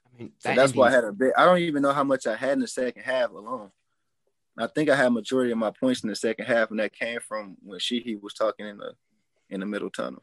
[0.06, 1.32] I mean, So that's why I had a bit.
[1.36, 3.70] I don't even know how much I had in the second half alone.
[4.56, 7.20] I think I had majority of my points in the second half, and that came
[7.20, 8.94] from when Sheehey was talking in the
[9.50, 10.22] in the middle tunnel.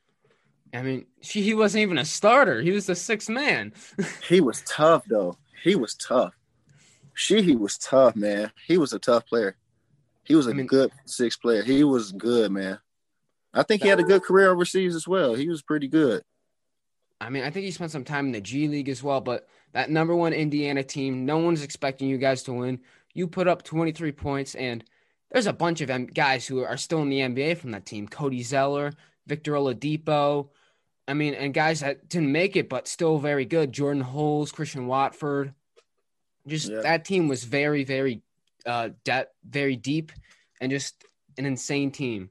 [0.73, 2.61] I mean, she, he wasn't even a starter.
[2.61, 3.73] He was the sixth man.
[4.27, 5.37] He was tough though.
[5.63, 6.33] He was tough.
[7.15, 8.51] Sheehey was tough, man.
[8.67, 9.55] He was a tough player.
[10.23, 11.63] He was a I mean- good six player.
[11.63, 12.79] He was good, man.
[13.53, 15.33] I think he had a good career overseas as well.
[15.33, 16.23] He was pretty good.
[17.19, 19.47] I mean, I think he spent some time in the G League as well, but
[19.73, 22.79] that number one Indiana team, no one's expecting you guys to win.
[23.13, 24.83] You put up 23 points, and
[25.31, 28.41] there's a bunch of guys who are still in the NBA from that team Cody
[28.41, 28.93] Zeller,
[29.27, 30.47] Victor Oladipo.
[31.07, 33.71] I mean, and guys that didn't make it, but still very good.
[33.73, 35.53] Jordan Hulls, Christian Watford.
[36.47, 36.81] Just Yeah.
[36.81, 38.21] that team was very, very,
[38.65, 40.11] uh, de- very deep,
[40.59, 41.03] and just
[41.37, 42.29] an insane team.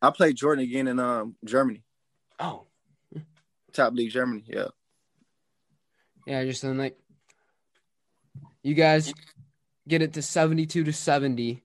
[0.00, 1.82] I played Jordan again in um Germany,
[2.38, 2.66] Oh,
[3.72, 4.44] top league Germany.
[4.46, 4.68] Yeah.
[6.26, 6.96] Yeah, just then like
[8.62, 9.12] you guys
[9.88, 11.62] get it to 72 to 70.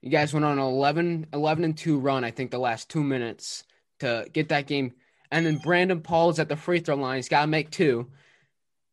[0.00, 3.02] You guys went on an 11, 11 and 2 run, I think, the last two
[3.04, 3.64] minutes
[4.00, 4.94] to get that game.
[5.32, 7.16] And then Brandon Paul's at the free throw line.
[7.16, 8.10] He's got to make two.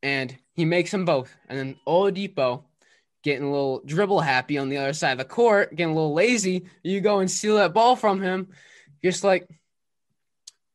[0.02, 1.36] And he makes them both.
[1.50, 2.64] And then Oladipo
[3.24, 6.14] getting a little dribble happy on the other side of the court, getting a little
[6.14, 6.66] lazy.
[6.82, 8.48] You go and steal that ball from him.
[9.04, 9.50] Just like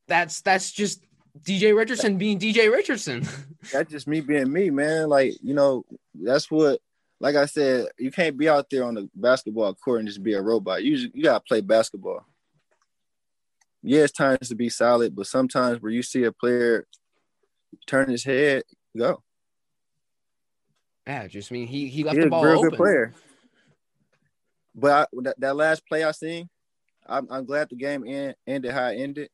[0.06, 1.02] that's that's just
[1.40, 3.26] DJ Richardson being DJ Richardson.
[3.72, 5.08] that's just me being me, man.
[5.08, 6.82] Like, you know, that's what
[7.20, 10.34] like I said, you can't be out there on the basketball court and just be
[10.34, 10.84] a robot.
[10.84, 12.26] You you gotta play basketball.
[13.86, 16.86] Yeah, it's times to be solid, but sometimes where you see a player
[17.86, 18.62] turn his head,
[18.96, 19.22] go.
[21.06, 22.70] Yeah, just mean he he left He's the a ball real open.
[22.70, 23.14] good player.
[24.74, 26.48] But I, that, that last play I seen,
[27.06, 29.28] I'm, I'm glad the game end, ended how it ended.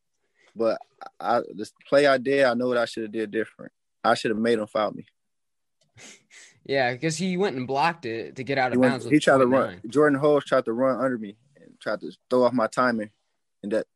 [0.56, 0.80] But
[1.20, 3.70] I, this play I did, I know what I should have did different.
[4.02, 5.06] I should have made him foul me.
[6.66, 9.06] Yeah, because he went and blocked it to get out He, of went, bounds.
[9.06, 9.80] he tried to run.
[9.88, 13.10] Jordan Hulls tried to run under me and tried to throw off my timing.
[13.62, 13.86] And that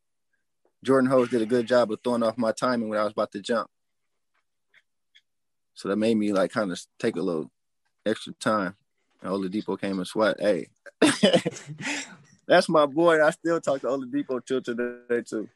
[0.84, 3.32] Jordan Hulls did a good job of throwing off my timing when I was about
[3.32, 3.68] to jump.
[5.74, 7.50] So that made me like kind of take a little
[8.06, 8.76] extra time.
[9.22, 10.36] And Oladipo came and sweat.
[10.38, 10.68] Hey,
[12.46, 13.24] that's my boy.
[13.24, 15.48] I still talk to Oladipo till today too.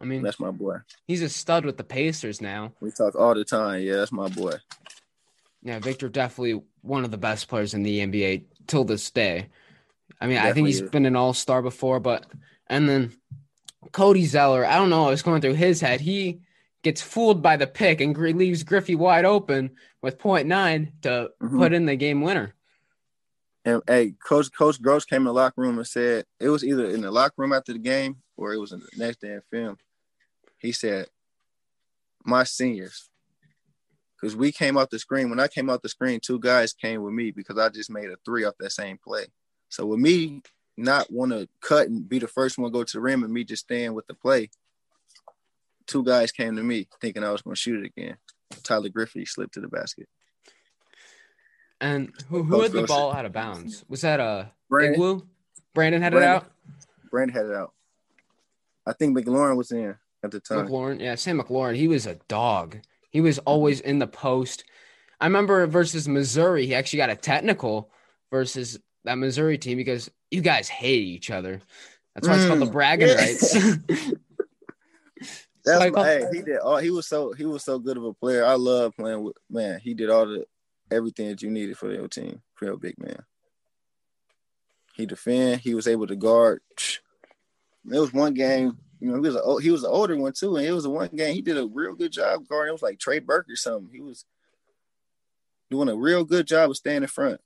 [0.00, 0.76] I mean, That's my boy.
[1.08, 2.72] he's a stud with the Pacers now.
[2.80, 3.82] We talk all the time.
[3.82, 4.52] Yeah, that's my boy.
[5.62, 9.48] Yeah, Victor definitely one of the best players in the NBA till this day.
[10.20, 10.90] I mean, I think Definitely he's is.
[10.90, 12.26] been an All Star before, but
[12.68, 13.12] and then
[13.92, 14.64] Cody Zeller.
[14.66, 16.00] I don't know what was going through his head.
[16.00, 16.40] He
[16.82, 19.70] gets fooled by the pick and leaves Griffey wide open
[20.02, 21.58] with point nine to Mhm.
[21.58, 22.54] put in the game winner.
[23.64, 26.88] And hey, Coach Coach Groce came in the locker room and said it was either
[26.88, 29.42] in the locker room after the game or it was in the next day in
[29.50, 29.78] film.
[30.58, 31.08] He said,
[32.24, 33.10] "My seniors,
[34.16, 35.28] because we came off the screen.
[35.30, 38.10] When I came off the screen, two guys came with me because I just made
[38.10, 39.26] a three off that same play.
[39.68, 40.42] So with me
[40.78, 43.32] not want to cut and be the first one to go to the rim and
[43.32, 44.50] me just staying with the play,
[45.86, 48.16] two guys came to me thinking I was going to shoot it again.
[48.62, 50.08] Tyler Griffey slipped to the basket.
[51.80, 53.84] And who, who had the ball out of bounds?
[53.88, 55.22] Was that uh Brandon?
[55.74, 56.30] Brandon had Brandon.
[56.30, 56.52] it out.
[57.10, 57.72] Brandon had it out.
[58.86, 60.66] I think McLaurin was in at the time.
[60.66, 61.76] McLaurin, yeah, Sam McLaurin.
[61.76, 62.78] He was a dog.
[63.10, 64.64] He was always in the post.
[65.20, 67.90] I remember versus Missouri, he actually got a technical
[68.30, 71.60] versus that Missouri team because you guys hate each other.
[72.14, 73.54] That's why it's called the Mm, bragging rights.
[75.64, 78.14] That's my, hey, he did all he was so he was so good of a
[78.14, 78.44] player.
[78.44, 79.80] I love playing with man.
[79.80, 80.46] He did all the
[80.90, 83.22] everything that you needed for your team, for your big man.
[84.94, 86.60] He defend, he was able to guard.
[87.84, 90.56] There was one game You know, he was a, he was an older one too,
[90.56, 91.34] and it was a one game.
[91.34, 92.70] He did a real good job guarding.
[92.70, 93.92] It was like Trey Burke or something.
[93.92, 94.24] He was
[95.70, 97.40] doing a real good job of staying in front.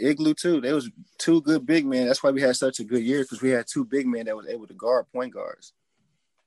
[0.00, 0.60] Egwu too.
[0.60, 2.06] They was two good big men.
[2.06, 4.36] That's why we had such a good year because we had two big men that
[4.36, 5.72] was able to guard point guards.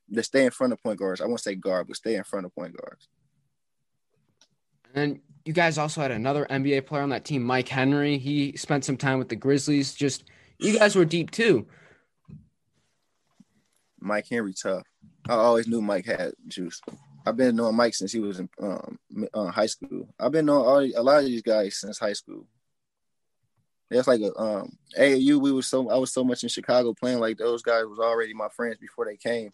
[0.09, 1.21] That stay in front of point guards.
[1.21, 3.09] I won't say guard, but stay in front of point guards.
[4.93, 8.17] And you guys also had another NBA player on that team, Mike Henry.
[8.17, 9.93] He spent some time with the Grizzlies.
[9.93, 10.25] Just
[10.59, 11.67] you guys were deep too.
[13.99, 14.83] Mike Henry tough.
[15.27, 16.81] I always knew Mike had juice.
[17.25, 18.97] I've been knowing Mike since he was in um,
[19.33, 20.07] uh, high school.
[20.17, 22.47] I've been knowing all, a lot of these guys since high school.
[23.89, 25.39] That's like a um, AAU.
[25.41, 28.33] We were so I was so much in Chicago playing like those guys was already
[28.33, 29.51] my friends before they came.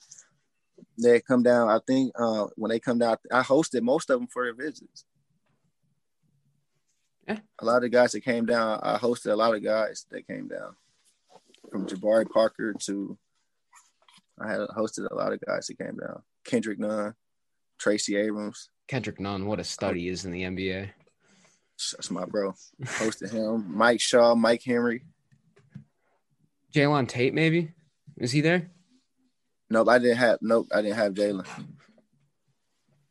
[1.01, 1.69] They come down.
[1.69, 5.05] I think uh, when they come down, I hosted most of them for their visits.
[7.27, 7.39] Yeah.
[7.59, 10.27] A lot of the guys that came down, I hosted a lot of guys that
[10.27, 10.75] came down,
[11.69, 13.17] from Jabari Parker to
[14.39, 16.23] I had hosted a lot of guys that came down.
[16.43, 17.13] Kendrick Nunn,
[17.79, 18.69] Tracy Abrams.
[18.87, 20.89] Kendrick Nunn, what a study is in the NBA.
[21.91, 22.53] That's my bro.
[22.83, 23.77] Hosted him.
[23.77, 25.05] Mike Shaw, Mike Henry.
[26.73, 27.71] Jalen Tate, maybe?
[28.17, 28.71] Is he there?
[29.69, 31.47] Nope, I didn't have nope, I didn't have Jalen.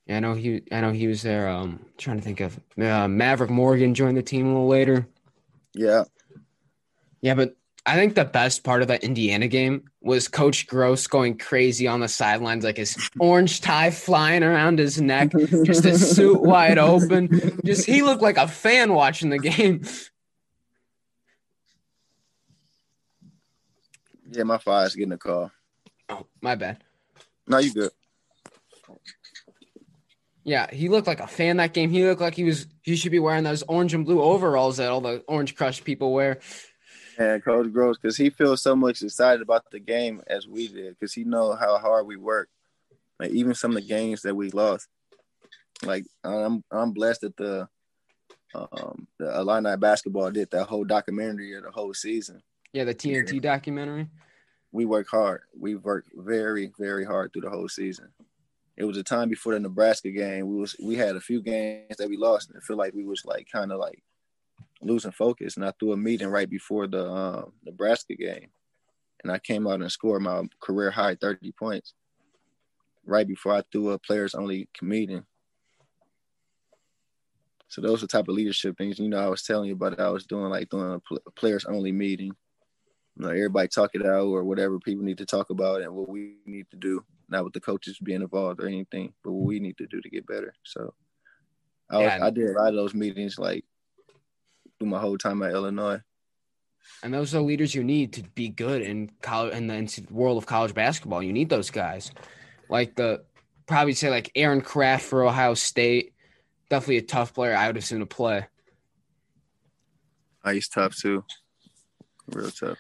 [0.07, 1.49] Yeah, I know he I know he was there.
[1.49, 5.07] Um trying to think of uh, Maverick Morgan joined the team a little later.
[5.75, 6.05] Yeah.
[7.21, 11.37] Yeah, but I think the best part of that Indiana game was Coach Groce going
[11.37, 15.33] crazy on the sidelines, like his orange tie flying around his neck,
[15.65, 17.61] just his suit wide open.
[17.65, 19.83] Just he looked like a fan watching the game.
[24.31, 25.51] Yeah, my fire's getting a call.
[26.09, 26.83] Oh, my bad.
[27.49, 27.91] No, you good.
[30.45, 31.91] Yeah, he looked like a fan that game.
[31.91, 34.91] He looked like he was he should be wearing those orange and blue overalls that
[34.91, 36.41] all the Orange Crush people wear.
[37.19, 40.99] And Coach Groce, because he feels so much excited about the game as we did,
[40.99, 42.49] because he know how hard we work.
[43.19, 44.89] Like even some of the games that we lost.
[45.85, 47.69] Like I'm I'm blessed that the
[48.55, 52.43] um the Illini basketball did that whole documentary of the whole season.
[52.73, 54.09] Yeah, the TNT documentary.
[54.71, 55.43] We work hard.
[55.59, 58.09] We worked very, very hard through the whole season.
[58.77, 60.49] It was a time before the Nebraska game.
[60.49, 63.05] We was we had a few games that we lost and I feel like we
[63.05, 64.03] was like kind of like
[64.83, 68.49] losing focus, and I threw a meeting right before the uh, Nebraska game,
[69.23, 71.95] and I came out and scored my career high thirty points
[73.05, 75.25] right before I threw a players only meeting.
[77.69, 78.99] So those are type of leadership things.
[78.99, 79.95] You know, I was telling you about.
[79.95, 82.33] It, I was doing like doing a players only meeting.
[83.17, 86.09] You know, everybody talk it out or whatever people need to talk about and what
[86.09, 87.05] we need to do.
[87.29, 90.11] Not with the coaches being involved or anything, but what we need to do to
[90.11, 90.55] get better.
[90.65, 90.93] So
[91.91, 93.65] I, was, I did a lot of those meetings like
[94.83, 96.01] through my whole time at Illinois.
[97.05, 100.47] And those are leaders you need to be good in college in the world of
[100.47, 101.23] college basketball.
[101.23, 102.11] You need those guys,
[102.69, 103.23] like the
[103.67, 106.15] probably say like Aaron Craft for Ohio State.
[106.69, 107.55] Definitely a tough player.
[107.55, 108.47] I would assume to play.
[110.45, 111.25] Oh, he's tough too.
[112.27, 112.79] Real tough.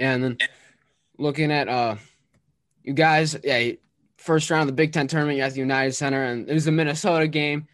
[0.00, 0.38] And then
[1.18, 1.96] looking at uh,
[2.82, 3.72] you guys, yeah,
[4.16, 6.64] first round of the Big Ten tournament, you got the United Center, and it was
[6.64, 7.68] the Minnesota game.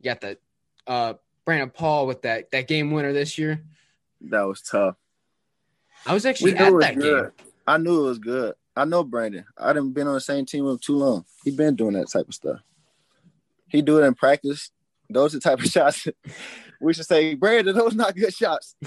[0.00, 0.38] You got the
[0.86, 3.62] uh, Brandon Paul with that that game winner this year.
[4.20, 4.96] That was tough.
[6.06, 7.32] I was actually at that good.
[7.36, 7.46] game.
[7.66, 8.54] I knew it was good.
[8.76, 9.44] I know Brandon.
[9.56, 11.24] I didn't been on the same team with him too long.
[11.44, 12.60] He been doing that type of stuff.
[13.68, 14.70] He do it in practice.
[15.08, 16.08] Those are the type of shots
[16.84, 18.76] we should say, Brandon, those not good shots.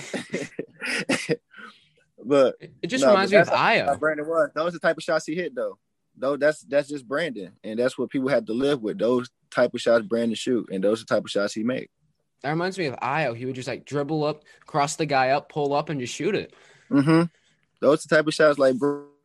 [2.24, 4.00] but it just no, reminds me of Ayo.
[4.00, 4.50] Brandon was.
[4.54, 5.78] Those are the type of shots he hit though.
[6.16, 7.54] Though that's that's just Brandon.
[7.64, 8.98] And that's what people had to live with.
[8.98, 10.70] Those type of shots Brandon shoot.
[10.72, 11.90] And those are the type of shots he made.
[12.44, 13.36] That reminds me of Ayo.
[13.36, 16.36] He would just like dribble up, cross the guy up, pull up, and just shoot
[16.36, 16.54] it.
[16.92, 17.24] Mm-hmm.
[17.80, 18.76] Those the type of shots like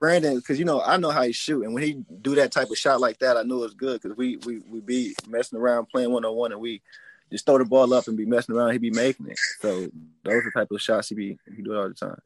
[0.00, 2.70] Brandon, because you know I know how he shoot, and when he do that type
[2.70, 5.58] of shot like that, I knew it was good because we we we be messing
[5.58, 6.82] around playing one on one, and we
[7.30, 8.72] just throw the ball up and be messing around.
[8.72, 9.38] He be making it.
[9.60, 9.90] So
[10.24, 12.20] those are the type of shots he be he do it all the time.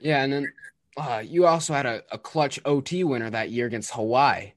[0.00, 0.52] Yeah, and then
[0.96, 4.52] uh, you also had a, a clutch OT winner that year against Hawaii.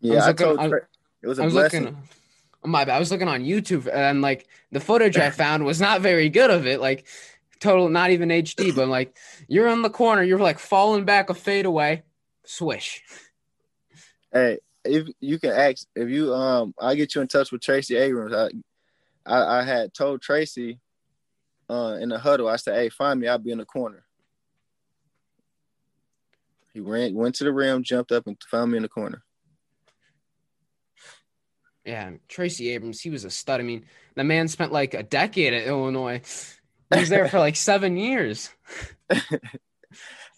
[0.00, 0.58] Yeah, I, I told.
[0.58, 1.84] I, it was a blessing.
[1.84, 2.02] Looking,
[2.66, 2.96] my bad.
[2.96, 6.50] I was looking on YouTube and like the footage I found was not very good
[6.50, 6.80] of it.
[6.80, 7.06] Like
[7.60, 9.16] total, not even HD, but like
[9.48, 12.02] you're in the corner, you're like falling back a fade away,
[12.44, 13.02] swish.
[14.32, 17.96] Hey, if you can ask, if you um, I get you in touch with Tracy
[17.96, 18.34] Abrams.
[18.34, 18.48] I,
[19.26, 20.78] I, I had told Tracy,
[21.68, 23.28] uh, in the huddle, I said, "Hey, find me.
[23.28, 24.04] I'll be in the corner."
[26.72, 29.22] He ran, went to the rim, jumped up, and found me in the corner.
[31.86, 33.60] Yeah, Tracy Abrams, he was a stud.
[33.60, 33.84] I mean,
[34.16, 36.20] the man spent like a decade at Illinois.
[36.92, 38.50] He was there for like seven years.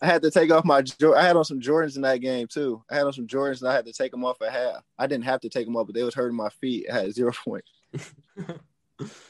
[0.01, 0.83] I had to take off my.
[1.17, 2.83] I had on some Jordans in that game too.
[2.91, 4.85] I had on some Jordans and I had to take them off at half.
[4.99, 6.87] I didn't have to take them off, but they was hurting my feet.
[6.93, 7.71] I had zero points.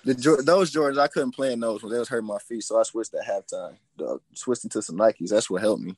[0.04, 2.80] the those Jordans I couldn't play in those when they was hurting my feet, so
[2.80, 3.76] I switched at halftime.
[4.04, 5.28] Uh, switched into some Nikes.
[5.28, 5.96] That's what helped me.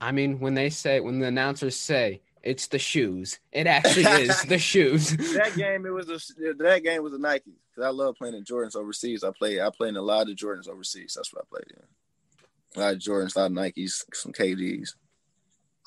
[0.00, 4.42] I mean, when they say when the announcers say it's the shoes, it actually is
[4.42, 5.10] the shoes.
[5.10, 8.44] that game, it was a, that game was a Nike because I love playing in
[8.44, 9.24] Jordans overseas.
[9.24, 11.14] I play I played in a lot of Jordans overseas.
[11.16, 12.80] That's what I played in.
[12.80, 14.94] A lot of Jordans, a lot of Nikes, some KDs,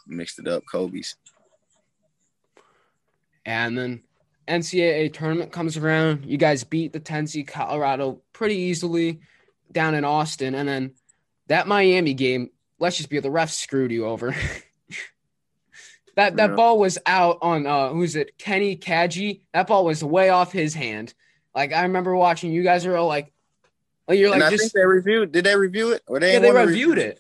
[0.08, 1.16] mixed it up, Kobe's.
[3.46, 4.04] And then
[4.48, 6.26] NCAA tournament comes around.
[6.26, 9.20] You guys beat the Tennessee Colorado pretty easily
[9.72, 10.56] down in Austin.
[10.56, 10.94] And then
[11.48, 12.50] that Miami game,
[12.80, 14.36] let's just be the refs screwed you over.
[16.16, 16.56] that that yeah.
[16.56, 18.38] ball was out on uh who's it?
[18.38, 19.42] Kenny Kadji.
[19.54, 21.14] That ball was way off his hand.
[21.56, 23.32] Like I remember watching you guys are all like,
[24.08, 25.32] like you're like and I just think they reviewed.
[25.32, 26.02] Did they review it?
[26.08, 27.20] Or they yeah, they reviewed review it.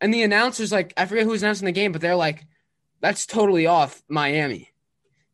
[0.00, 2.46] And the announcers like I forget who was announcing the game, but they're like,
[3.00, 4.70] that's totally off Miami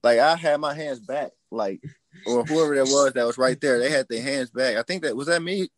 [0.07, 1.83] like I had my hands back, like
[2.27, 3.79] or whoever that was that was right there.
[3.79, 4.77] They had their hands back.
[4.77, 5.69] I think that was that me.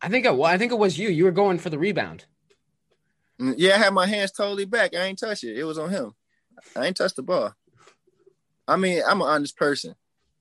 [0.00, 0.38] I think it.
[0.38, 1.08] I think it was you.
[1.08, 2.26] You were going for the rebound.
[3.38, 4.94] Yeah, I had my hands totally back.
[4.94, 5.58] I ain't touch it.
[5.58, 6.14] It was on him.
[6.76, 7.54] I ain't touched the ball.
[8.68, 9.94] I mean, I'm an honest person.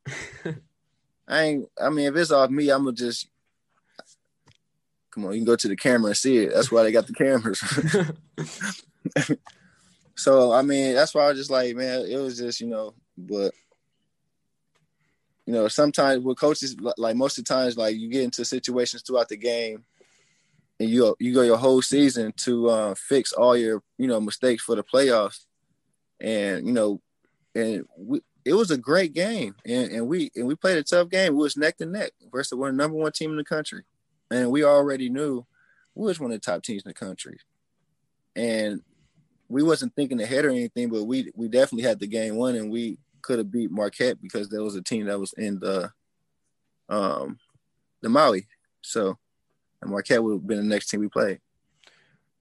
[1.28, 1.70] I ain't.
[1.82, 3.28] I mean, if it's off me, I'm gonna just.
[5.12, 6.54] Come on, you can go to the camera and see it.
[6.54, 7.62] That's why they got the cameras.
[10.22, 12.94] So I mean, that's why I was just like, man, it was just you know,
[13.18, 13.56] but
[15.48, 19.02] you know, sometimes with coaches, like most of the times, like you get into situations
[19.02, 19.84] throughout the game,
[20.82, 24.64] and you you go your whole season to uh, fix all your you know mistakes
[24.64, 25.46] for the playoffs,
[26.20, 27.00] and you know,
[27.54, 31.10] and we, it was a great game, and, and we and we played a tough
[31.10, 31.34] game.
[31.34, 33.84] We was neck to neck versus one number one team in the country,
[34.32, 35.46] and we already knew
[35.94, 37.38] we was one of the top teams in the country,
[38.36, 38.82] and
[39.50, 42.72] we wasn't thinking ahead or anything, but we we definitely had the game won, and
[42.72, 45.92] we could have beat Marquette because there was a team that was in the
[46.90, 47.38] um
[48.02, 48.48] the Maui.
[48.82, 49.20] So
[49.82, 51.40] and Marquette would have been the next team we played.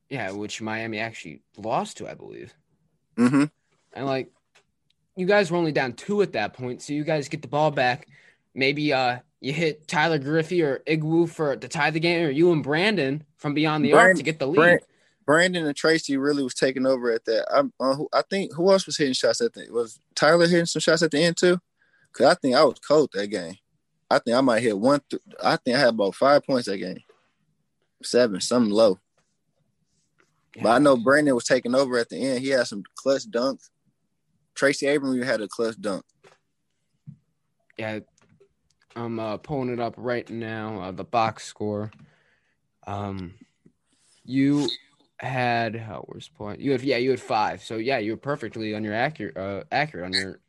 [0.09, 2.55] Yeah, which Miami actually lost to, I believe.
[3.17, 3.45] Mm-hmm.
[3.93, 4.31] And like
[5.17, 7.71] you guys were only down two at that point, so you guys get the ball
[7.71, 8.09] back.
[8.55, 12.53] Maybe uh you hit Tyler Griffey or Egwu for to tie the game, or you
[12.53, 14.57] and Brandon from beyond the arc to get the lead.
[14.57, 14.81] Brand,
[15.27, 17.47] Brandon and Tracy really was taking over at that.
[17.51, 20.81] I, uh, I think who else was hitting shots at the was Tyler hitting some
[20.81, 21.59] shots at the end too?
[22.13, 23.55] Cause I think I was cold that game.
[24.11, 25.01] I think I might hit one.
[25.09, 26.99] Th- I think I had about five points that game,
[28.03, 28.99] seven, something low.
[30.57, 30.65] Yeah.
[30.65, 32.41] But I know Brandon was taking over at the end.
[32.41, 33.71] He had some clutch dunks.
[34.55, 36.05] Tracy Abrams had a clutch dunk.
[37.77, 38.01] Yeah,
[38.97, 40.81] I'm uh, pulling it up right now.
[40.81, 41.91] Uh, the box score.
[42.87, 43.35] Um,
[44.25, 44.69] you
[45.19, 46.61] had oh, where's point?
[46.61, 47.63] You have yeah, you had five.
[47.63, 50.41] So yeah, you were perfectly on your accurate uh, accurate on your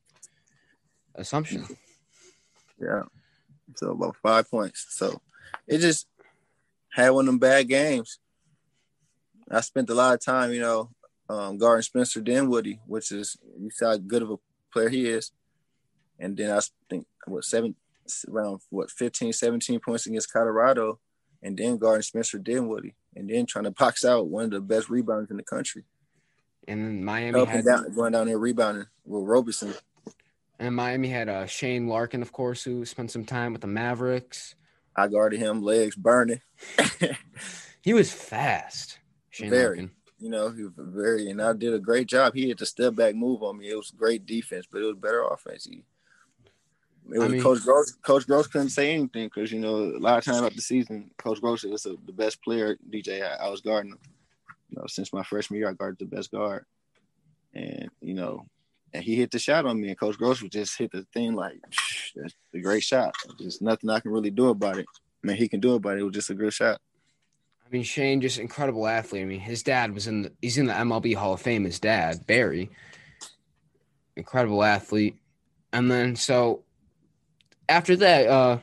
[1.15, 1.65] assumption.
[2.79, 3.03] Yeah.
[3.75, 4.87] So about five points.
[4.89, 5.21] So
[5.67, 6.07] it just
[6.91, 8.19] had one of them bad games.
[9.49, 10.91] I spent a lot of time, you know,
[11.29, 14.37] um, guarding Spencer Dinwiddie, which is you see how good of a
[14.71, 15.31] player he is.
[16.19, 17.75] And then I think what seven
[18.29, 20.99] around what 15, 17 points against Colorado,
[21.41, 24.87] and then guarding Spencer Dinwiddie and then trying to box out one of the best
[24.87, 25.83] rebounders in the country.
[26.67, 29.73] And Miami had down, going down there rebounding with Roberson.
[30.59, 34.55] And Miami had uh, Shane Larkin, of course, who spent some time with the Mavericks.
[34.95, 36.41] I guarded him, legs burning.
[37.81, 38.99] he was fast.
[39.29, 39.91] Shane very, Larkin.
[40.19, 42.33] You know, he was very, and I did a great job.
[42.33, 43.69] He had to step back move on me.
[43.69, 45.65] It was great defense, but it was better offense.
[45.65, 45.83] He,
[47.11, 48.01] it was I mean, Coach Groce.
[48.01, 51.09] Coach Groce couldn't say anything because you know a lot of times after the season,
[51.17, 52.77] Coach Groce is the best player.
[52.89, 53.99] DJ, I, I was guarding him.
[54.69, 56.65] You know, since my freshman year, I guarded the best guard,
[57.53, 58.45] and you know,
[58.93, 61.33] and he hit the shot on me, and Coach Groce would just hit the thing
[61.33, 61.59] like
[62.15, 63.15] that's a great shot.
[63.39, 64.85] There's nothing I can really do about it.
[65.23, 66.79] I mean, he can do about it, but it was just a good shot.
[67.65, 69.21] I mean, Shane, just incredible athlete.
[69.21, 71.63] I mean, his dad was in the, he's in the MLB Hall of Fame.
[71.63, 72.69] His dad, Barry,
[74.15, 75.15] incredible athlete.
[75.71, 76.63] And then so
[77.69, 78.59] after that, uh,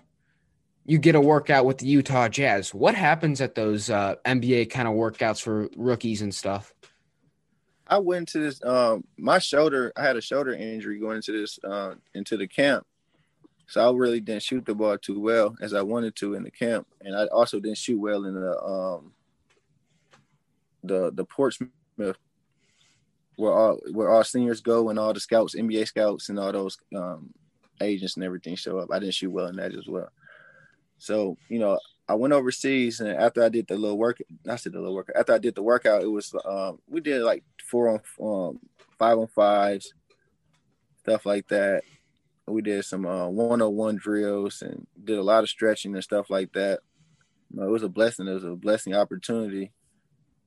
[0.84, 2.74] you get a workout with the Utah Jazz.
[2.74, 6.74] What happens at those uh, NBA kind of workouts for rookies and stuff?
[7.88, 8.62] I went to this.
[8.64, 12.86] Um, my shoulder, I had a shoulder injury going into this uh, into the camp,
[13.66, 16.50] so I really didn't shoot the ball too well as I wanted to in the
[16.50, 19.12] camp, and I also didn't shoot well in the um,
[20.84, 21.70] the the Portsmouth
[23.38, 26.76] where all where all seniors go and all the scouts, NBA scouts, and all those
[26.94, 27.32] um,
[27.80, 28.90] agents and everything show up.
[28.92, 30.10] I didn't shoot well in that as well.
[30.98, 31.78] So, you know,
[32.08, 35.10] I went overseas, and after I did the little work, I said the little work.
[35.14, 38.00] After I did the workout, it was um, we did like four on
[38.48, 38.60] um,
[38.98, 39.92] five on fives,
[41.00, 41.82] stuff like that.
[42.46, 46.02] We did some uh, one on one drills and did a lot of stretching and
[46.02, 46.80] stuff like that.
[47.52, 48.26] It was a blessing.
[48.26, 49.72] It was a blessing opportunity.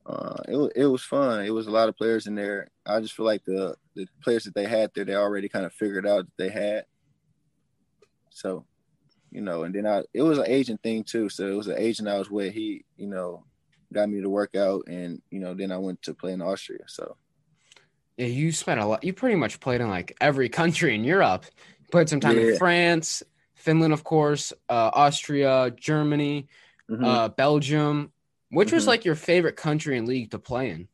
[0.06, 1.46] Uh, it it was fun.
[1.46, 2.72] It was a lot of players in there.
[2.88, 5.74] I just feel like the the players that they had there, they already kind of
[5.74, 6.86] figured out that they had.
[8.32, 8.66] So,
[9.32, 11.30] you know, and then I it was an agent thing too.
[11.30, 12.54] So it was an agent I was with.
[12.54, 13.46] He, you know,
[13.94, 16.84] got me to work out, and you know, then I went to play in Austria.
[16.88, 17.16] So.
[18.18, 19.04] Yeah, you spent a lot.
[19.04, 21.46] You pretty much played in like every country in Europe.
[21.80, 22.52] You played some time yeah.
[22.52, 23.24] in France,
[23.56, 26.48] Finland, of course, uh, Austria, Germany,
[26.90, 27.04] mm-hmm.
[27.04, 28.12] uh, Belgium.
[28.50, 28.76] Which mm-hmm.
[28.76, 30.88] was like your favorite country and league to play in?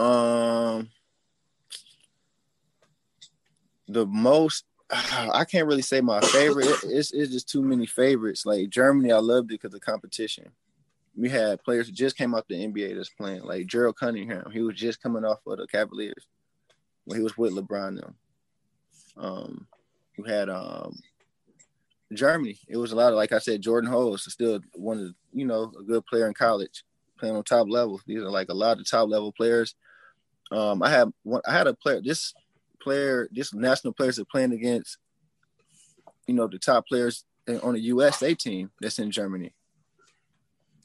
[0.00, 0.88] Um,
[3.88, 4.64] the most
[5.32, 6.66] I can't really say my favorite.
[6.84, 8.44] It's it's just too many favorites.
[8.44, 10.50] Like Germany, I loved it because of competition.
[11.16, 14.50] We had players who just came up the NBA that's playing, like Gerald Cunningham.
[14.52, 16.26] He was just coming off of the Cavaliers
[17.04, 18.00] when he was with LeBron.
[18.00, 18.14] Them.
[19.16, 19.66] Um,
[20.18, 20.98] we had um
[22.12, 22.58] Germany.
[22.68, 25.46] It was a lot of like I said, Jordan is still one of the, you
[25.46, 26.84] know a good player in college,
[27.18, 28.00] playing on top level.
[28.06, 29.74] These are like a lot of top level players.
[30.50, 31.42] Um, I had one.
[31.46, 32.00] I had a player.
[32.00, 32.34] This
[32.82, 34.98] player, this national players are playing against,
[36.26, 37.24] you know, the top players
[37.62, 39.54] on the USA team that's in Germany.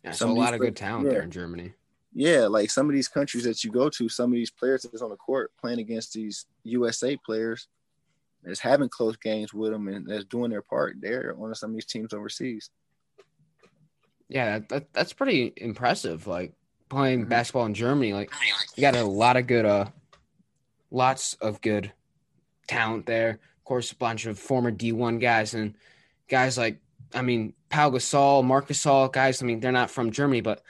[0.04, 1.14] Yeah, so a lot of good talent yeah.
[1.14, 1.74] there in Germany.
[2.14, 5.02] Yeah, like some of these countries that you go to, some of these players that's
[5.02, 7.68] on the court playing against these USA players
[8.44, 11.76] that's having close games with them and that's doing their part there on some of
[11.76, 12.70] these teams overseas.
[14.30, 16.28] Yeah, that, that's pretty impressive.
[16.28, 16.54] Like
[16.90, 17.30] playing mm-hmm.
[17.30, 18.32] basketball in Germany, like
[18.76, 19.86] you got a lot of good, uh,
[20.96, 21.92] lots of good
[22.68, 23.32] talent there.
[23.32, 25.76] Of course, a bunch of former D1 guys and
[26.30, 26.80] guys like,
[27.14, 29.42] I mean, Pau Gasol, Marc Gasol, guys.
[29.42, 30.64] I mean, they're not from Germany, but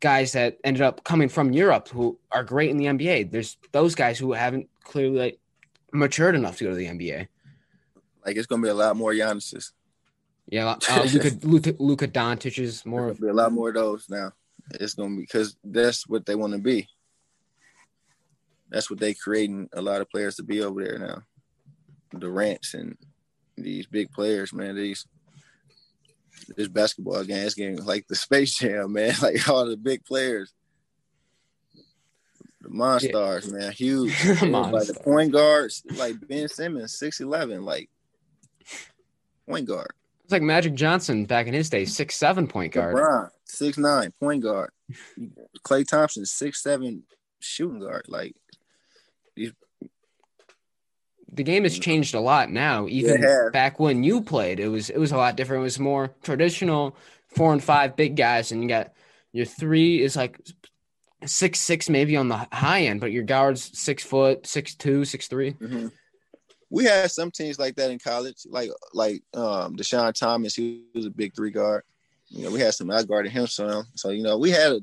[0.00, 3.30] guys that ended up coming from Europe who are great in the NBA.
[3.30, 5.38] There's those guys who haven't clearly like,
[5.92, 7.28] matured enough to go to the NBA.
[8.26, 9.72] Like it's gonna be a lot more Giannis's.
[10.46, 13.14] Yeah, uh, Luka, Luka Luka Doncic is more.
[13.14, 14.32] Be a lot more of those now.
[14.72, 16.88] It's gonna be because that's what they want to be.
[18.70, 21.22] That's what they creating a lot of players to be over there now.
[22.18, 22.96] Durant's and
[23.56, 24.76] these big players, man.
[24.76, 25.06] These
[26.56, 29.14] this basketball game is getting like the Space Jam, man.
[29.22, 30.52] Like all the big players.
[32.60, 33.58] The Monstars, yeah.
[33.58, 34.12] man, huge.
[34.42, 37.88] like the point guards, like Ben Simmons, six eleven, like
[39.48, 39.92] point guard.
[40.24, 42.96] It's like Magic Johnson back in his day, six seven point guard.
[42.96, 44.70] LeBron, six nine point guard.
[45.64, 47.04] Klay Thompson, six seven
[47.40, 48.06] shooting guard.
[48.08, 48.34] Like.
[51.30, 52.88] The game has changed a lot now.
[52.88, 55.60] Even back when you played, it was it was a lot different.
[55.60, 56.96] It was more traditional
[57.28, 58.92] four and five big guys, and you got
[59.32, 60.40] your three is like
[61.26, 65.28] six six maybe on the high end, but your guards six foot, six two, six
[65.28, 65.52] three.
[65.52, 65.88] Mm-hmm.
[66.70, 71.06] We had some teams like that in college, like like um Deshaun Thomas, he was
[71.06, 71.82] a big three guard.
[72.28, 73.86] You know, we had some I guarded him some.
[73.94, 74.80] So, you know, we had a,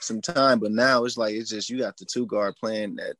[0.00, 3.16] some time, but now it's like it's just you got the two guard playing at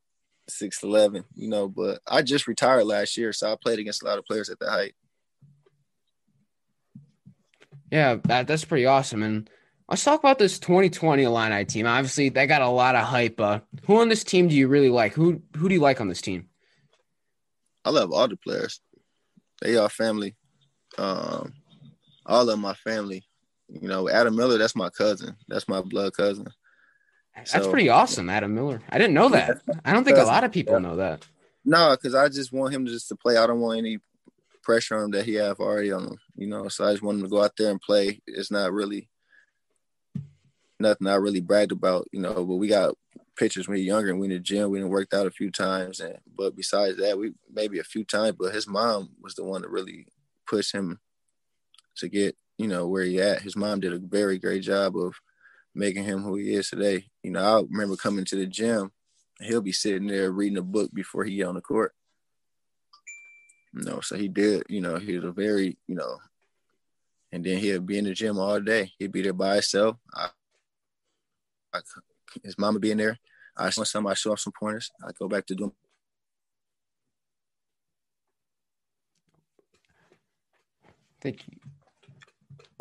[0.53, 4.07] six eleven, you know, but I just retired last year, so I played against a
[4.07, 4.95] lot of players at that height.
[7.91, 9.23] Yeah, that, that's pretty awesome.
[9.23, 9.51] And
[9.93, 11.87] Let's talk about this 2020 Illini team.
[11.87, 13.39] Obviously, they got a lot of hype.
[13.39, 15.13] Uh, who on this team do you really like?
[15.13, 16.49] Who who do you like on this team?
[17.85, 18.81] I love all the players.
[19.61, 20.35] They are family.
[20.97, 21.53] Um,
[22.25, 23.23] all of my family.
[23.69, 25.37] You know, Adam Miller, that's my cousin.
[25.47, 26.47] That's my blood cousin.
[27.35, 28.83] That's so, pretty awesome, Adam Miller.
[28.91, 29.63] I didn't know that.
[29.85, 31.27] I don't think a lot of people know that.
[31.65, 33.37] No, because I just want him just to play.
[33.37, 33.99] I don't want any
[34.63, 36.19] pressure on him that he have already on him.
[36.37, 38.21] You know, so I just want him to go out there and play.
[38.27, 39.09] It's not really
[40.79, 42.95] nothing I really bragged about, you know, but we got
[43.37, 45.31] pictures when we were younger and we in the gym, we didn't worked out a
[45.31, 46.01] few times.
[46.01, 49.63] And but besides that, we maybe a few times, but his mom was the one
[49.63, 50.07] that really
[50.47, 51.01] pushed him
[51.97, 53.43] to get, you know, where he at.
[53.43, 55.15] His mom did a very great job of
[55.75, 57.07] making him who he is today.
[57.23, 58.93] You know, I remember coming to the gym,
[59.41, 61.95] he'll be sitting there reading a book before he on the court.
[63.75, 66.19] You know, so he did, you know, he was a very, you know,
[67.33, 68.93] and then he'll be in the gym all day.
[68.99, 69.97] He'd be there by himself.
[70.15, 70.29] I,
[71.73, 71.81] I,
[72.43, 73.19] his mama being there.
[73.57, 74.91] I show some, I show off some pointers.
[75.03, 75.73] I go back to doing.
[81.23, 81.62] Thank you.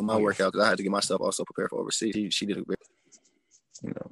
[0.02, 2.14] My workout because I had to get myself also prepared for overseas.
[2.14, 2.80] She, she did a great,
[3.84, 4.12] you know.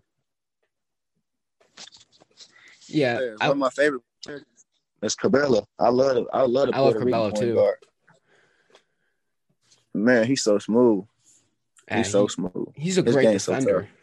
[2.88, 4.02] Yeah, one I, of my favorite.
[5.02, 5.66] That's Curbelo.
[5.80, 6.28] I love it.
[6.34, 7.56] I love the I love Curbelo too.
[7.56, 7.76] Guard.
[9.94, 11.06] Man, he's so smooth.
[11.88, 12.68] Yeah, he's so smooth.
[12.76, 13.90] He's a his great defender.
[13.90, 13.98] So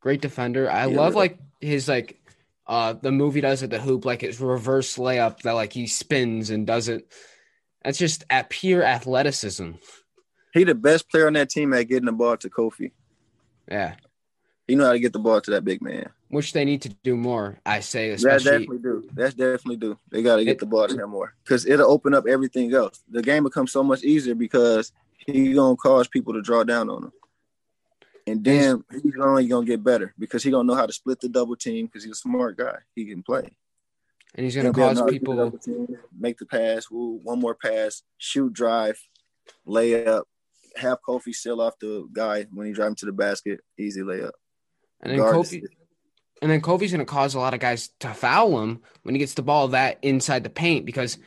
[0.00, 0.70] great defender.
[0.70, 2.20] I yeah, love like his like
[2.66, 6.50] uh the movie does at the hoop, like his reverse layup that like he spins
[6.50, 7.10] and does it.
[7.82, 9.72] That's just at pure athleticism.
[10.54, 12.92] He the best player on that team at getting the ball to Kofi.
[13.68, 13.96] Yeah.
[14.68, 16.08] He know how to get the ball to that big man.
[16.28, 18.10] Which they need to do more, I say.
[18.10, 19.08] Especially, that definitely do.
[19.12, 19.98] That's definitely do.
[20.10, 22.72] They got to get it, the ball to him more because it'll open up everything
[22.72, 23.02] else.
[23.10, 27.04] The game becomes so much easier because he's gonna cause people to draw down on
[27.04, 27.12] him,
[28.26, 31.28] and then he's only gonna get better because he gonna know how to split the
[31.28, 32.78] double team because he's a smart guy.
[32.96, 33.56] He can play,
[34.34, 35.86] and he's gonna cause people team,
[36.18, 38.98] make the pass, Ooh, one more pass, shoot, drive,
[39.68, 40.24] layup,
[40.76, 44.32] have Kofi seal off the guy when he drive him to the basket, easy layup.
[45.00, 45.62] And then Kofi,
[46.42, 49.18] and then Kofi's going to cause a lot of guys to foul him when he
[49.18, 51.18] gets the ball that inside the paint because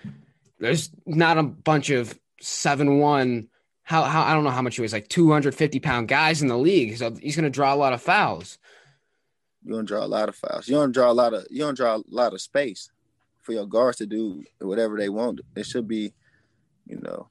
[0.60, 3.48] there's not a bunch of seven one.
[3.84, 6.58] How, how I don't know how much he was like 250 pound guys in the
[6.58, 8.58] league, so he's going to draw a lot of fouls.
[9.64, 10.68] You're going to draw a lot of fouls.
[10.68, 12.90] You don't draw a lot of you don't draw a lot of space
[13.44, 15.40] for your guards to do whatever they want.
[15.56, 16.14] It should be,
[16.86, 17.30] you know,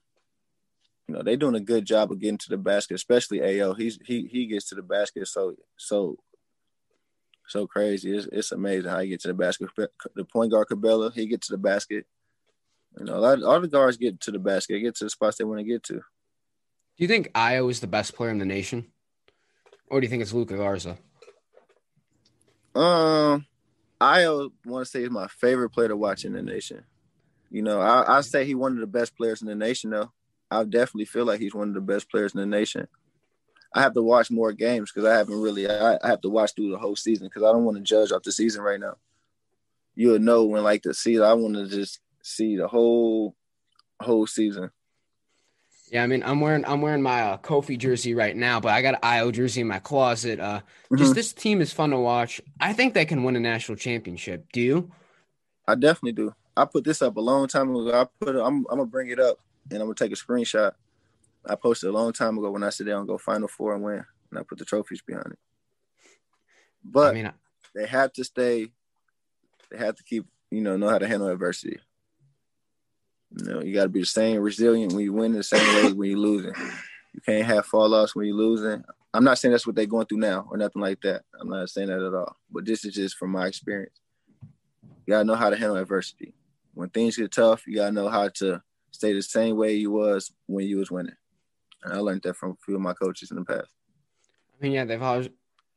[1.07, 3.77] you know, they're doing a good job of getting to the basket, especially Ayo.
[3.77, 6.17] He's he he gets to the basket so so
[7.47, 8.15] so crazy.
[8.15, 9.69] It's, it's amazing how he gets to the basket.
[10.15, 12.05] The point guard Curbelo, he gets to the basket.
[12.99, 15.09] You know, a lot, all the guards get to the basket, they get to the
[15.09, 15.93] spots they want to get to.
[15.93, 18.87] Do you think Ayo is the best player in the nation,
[19.89, 20.97] or do you think it's Luka Garza?
[22.75, 23.45] Um,
[24.01, 26.83] Ayo want to say is my favorite player to watch in the nation.
[27.49, 29.91] You know, I, I say he one of the best players in the nation.
[29.91, 30.11] Though
[30.49, 32.87] I definitely feel like he's one of the best players in the nation.
[33.73, 35.69] I have to watch more games because I haven't really.
[35.69, 38.11] I, I, have to watch through the whole season because I don't want to judge
[38.11, 38.95] off the season right now.
[39.95, 41.23] You'll know when like the season.
[41.23, 43.35] I want to just see the whole
[43.99, 44.71] whole season.
[45.91, 48.81] Yeah, I mean, I'm wearing I'm wearing my uh, Kofi jersey right now, but I
[48.81, 50.39] got an Ayo jersey in my closet.
[50.39, 50.97] Uh, mm-hmm.
[50.97, 52.41] Just this team is fun to watch.
[52.59, 54.45] I think they can win a national championship.
[54.51, 54.91] Do you?
[55.67, 56.33] I definitely do.
[56.55, 58.01] I put this up a long time ago.
[58.01, 59.39] I put I'm I'm gonna bring it up
[59.69, 60.73] and I'm gonna take a screenshot
[61.49, 63.83] I posted a long time ago when I said they're gonna go Final Four and
[63.83, 65.39] win, and I put the trophies behind it.
[66.83, 67.33] But I mean, I...
[67.73, 68.71] they have to stay.
[69.71, 71.79] They have to keep, you know, know how to handle adversity.
[73.37, 75.91] You know, you got to be the same resilient when you win, the same way
[75.91, 76.53] when you're losing.
[77.13, 78.83] You can't have fall offs when you're losing.
[79.13, 81.23] I'm not saying that's what they're going through now or nothing like that.
[81.39, 82.37] I'm not saying that at all.
[82.49, 83.99] But this is just from my experience.
[85.05, 86.33] You gotta know how to handle adversity.
[86.73, 88.61] When things get tough, you gotta know how to
[88.97, 91.15] stay the same way you was when you was winning.
[91.83, 93.69] And I learned that from a few of my coaches in the past.
[94.59, 95.29] I mean, yeah, they've always,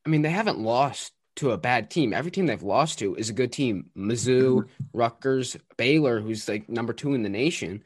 [0.06, 2.14] I mean, they haven't lost to a bad team.
[2.14, 3.90] Every team they've lost to is a good team.
[3.96, 4.98] Mizzou, mm-hmm.
[4.98, 7.84] Rutgers, Baylor, who's like number two in the nation.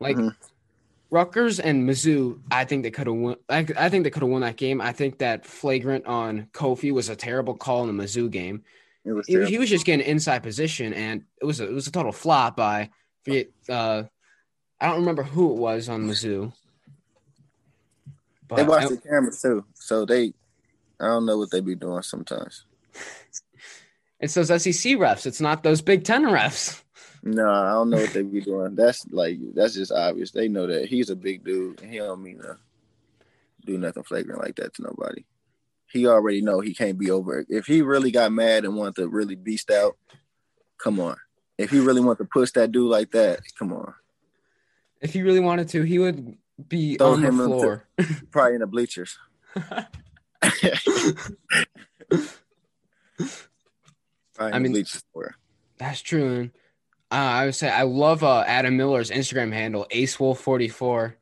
[0.00, 0.28] Like mm-hmm.
[1.10, 3.36] Rutgers and Mizzou, I think they could have won.
[3.48, 4.80] I, I think they could have won that game.
[4.80, 8.62] I think that flagrant on Kofi was a terrible call in the Mizzou game.
[9.04, 11.86] It was he, he, was just getting inside position, and it was a, it was
[11.86, 12.90] a total flop by.
[13.68, 14.04] Uh,
[14.80, 16.52] I don't remember who it was on Mizzou.
[18.48, 20.32] But they watch the cameras too, so they
[20.98, 22.64] I don't know what they be doing sometimes.
[24.22, 25.24] It's those SEC refs.
[25.24, 26.82] It's not those Big Ten refs.
[27.22, 28.74] No, I don't know what they be doing.
[28.74, 30.30] That's like that's just obvious.
[30.30, 32.56] They know that he's a big dude and he don't mean to
[33.64, 35.24] do nothing flagrant like that to nobody.
[35.90, 37.48] He already know he can't be over it.
[37.50, 39.96] If he really got mad and wanted to really beast out,
[40.78, 41.16] come on.
[41.58, 43.92] If he really wanted to push that dude like that, come on.
[45.00, 46.36] If he really wanted to, he would
[46.68, 47.88] be Throw on the floor.
[48.30, 49.18] probably in the bleachers.
[54.38, 55.02] I mean, bleachers
[55.78, 56.36] that's true.
[56.36, 56.50] And,
[57.10, 61.14] uh, I would say I love uh, Adam Miller's Instagram handle, AceWolf44.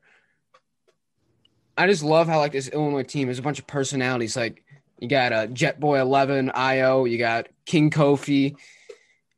[1.77, 4.35] I just love how like this Illinois team is a bunch of personalities.
[4.35, 4.63] Like
[4.99, 8.55] you got a uh, Jetboy Eleven, Ayo, you got King Kofi.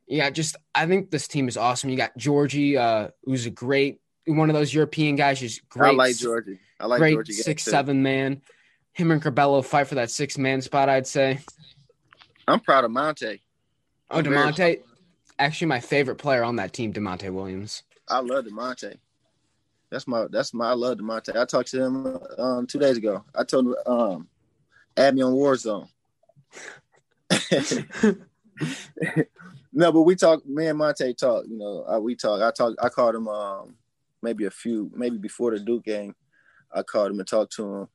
[0.07, 1.91] Yeah, just I think this team is awesome.
[1.91, 5.39] You got Giorgi, uh, who's a great one of those European guys.
[5.39, 5.89] Just great.
[5.89, 6.59] I like Giorgi.
[6.79, 8.41] I like great Giorgi six seven man.
[8.93, 10.89] Him and Curbelo fight for that six man spot.
[10.89, 11.39] I'd say.
[12.47, 13.41] I'm proud of Monte.
[14.09, 14.81] Oh, Da'Monte,
[15.39, 17.83] actually my favorite player on that team, Da'Monte Williams.
[18.09, 18.97] I love Da'Monte.
[19.89, 21.35] That's my that's my I love Da'Monte.
[21.35, 23.23] I talked to him um, two days ago.
[23.33, 24.27] I told him um,
[24.97, 25.87] add me on Warzone.
[29.73, 30.45] no, but we talk.
[30.45, 31.45] Me and Monte talk.
[31.47, 32.41] You know, I, we talk.
[32.41, 32.75] I talk.
[32.81, 33.75] I called him um,
[34.21, 36.15] maybe a few, maybe before the Duke game,
[36.73, 37.87] I called him and talked to him,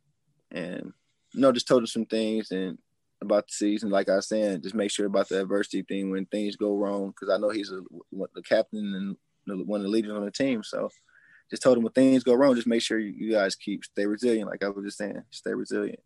[0.51, 0.93] and
[1.33, 2.79] you know, just told him some things and
[3.23, 3.91] about the season.
[3.91, 7.09] Like I was saying, just make sure about the adversity thing when things go wrong,
[7.09, 7.81] because I know he's a,
[8.35, 9.17] the captain
[9.47, 10.63] and one of the leaders on the team.
[10.63, 10.91] So
[11.51, 14.51] just told him when things go wrong, just make sure you, guys keep stay resilient.
[14.51, 16.01] Like I was just saying, stay resilient.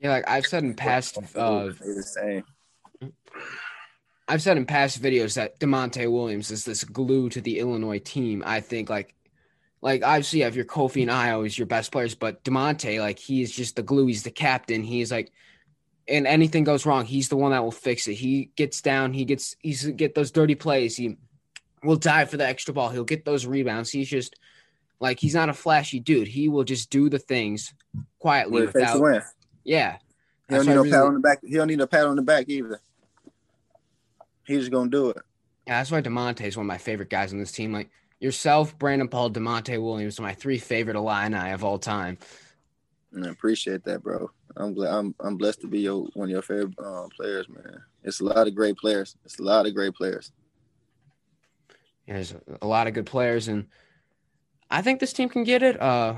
[0.00, 1.70] Yeah, like I've said in past uh.
[4.28, 8.44] I've said in past videos that Da'Monte Williams is this glue to the Illinois team.
[8.46, 9.14] I think like
[9.82, 13.18] like obviously you have your Kofi and Ayo as your best players, but Da'Monte, like
[13.18, 14.82] he's just the glue, he's the captain.
[14.82, 15.32] He's like
[16.08, 18.14] and anything goes wrong, he's the one that will fix it.
[18.14, 20.96] He gets down, he gets he's get those dirty plays.
[20.96, 21.16] He
[21.82, 22.90] will dive for the extra ball.
[22.90, 23.90] He'll get those rebounds.
[23.90, 24.34] He's just
[24.98, 26.28] like he's not a flashy dude.
[26.28, 27.72] He will just do the things
[28.18, 29.22] quietly without.
[29.64, 29.96] Yeah,
[30.48, 31.38] he don't need no really, pat on the back.
[31.42, 32.80] He don't need a pat on the back either.
[34.46, 35.18] He's just gonna do it.
[35.66, 37.72] Yeah, that's why Da'Monte is one of my favorite guys on this team.
[37.72, 37.90] Like
[38.20, 42.18] yourself, Brandon Paul, Da'Monte Williams, my three favorite Illini of all time.
[43.24, 44.30] I appreciate that, bro.
[44.56, 44.94] I'm glad.
[44.94, 47.82] I'm I'm blessed to be your one of your favorite um, players, man.
[48.04, 49.16] It's a lot of great players.
[49.24, 50.32] It's a lot of great players.
[52.06, 53.66] Yeah, there's a lot of good players, and
[54.70, 55.80] I think this team can get it.
[55.80, 56.16] Uh,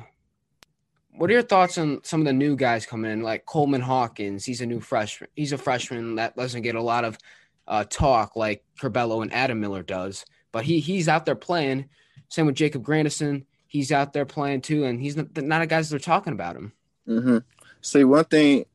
[1.15, 4.45] what are your thoughts on some of the new guys coming in, like Coleman Hawkins?
[4.45, 5.31] He's a new freshman.
[5.37, 7.19] He's a freshman that doesn't get a lot of
[7.67, 11.89] uh, talk like Curbelo and Adam Miller does, but he he's out there playing.
[12.29, 13.45] Same with Jacob Grandison.
[13.67, 16.57] He's out there playing too, and he's not, not a guys that are talking about
[16.57, 16.73] him.
[17.09, 17.39] Mm-hmm.
[17.81, 18.67] See, one thing,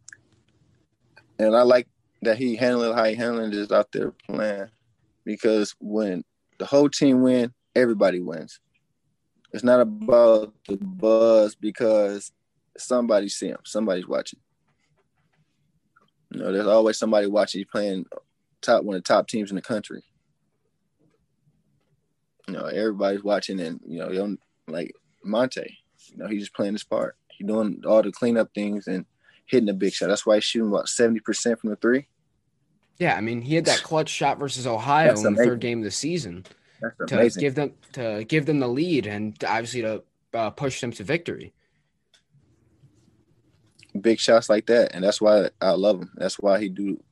[1.40, 1.88] and I like
[2.24, 4.70] that he handled how he handled it is out there playing,
[5.24, 6.24] because when
[6.58, 8.60] the whole team win, everybody wins.
[9.54, 12.32] It's not about the buzz because
[12.78, 14.40] somebody see him, somebody's watching.
[16.32, 17.60] You know, there's always somebody watching.
[17.60, 18.08] He's playing
[18.62, 20.04] top one of the top teams in the country.
[22.48, 24.38] You know, everybody's watching, and you know, you
[24.68, 24.94] like
[25.24, 25.78] Monte.
[26.12, 27.16] You know, he's just playing his part.
[27.30, 29.06] He's doing all the cleanup things and
[29.46, 30.08] hitting a big shot.
[30.08, 32.08] That's why he's shooting about seventy percent from the three.
[33.00, 35.84] Yeah, I mean, he had that clutch shot versus Ohio in the third game of
[35.84, 36.46] the season
[37.08, 41.04] to give them to give them the lead and obviously to uh, push them to
[41.04, 41.54] victory.
[44.00, 46.12] Big shots like that, and that's why I love him.
[46.16, 47.04] That's why he do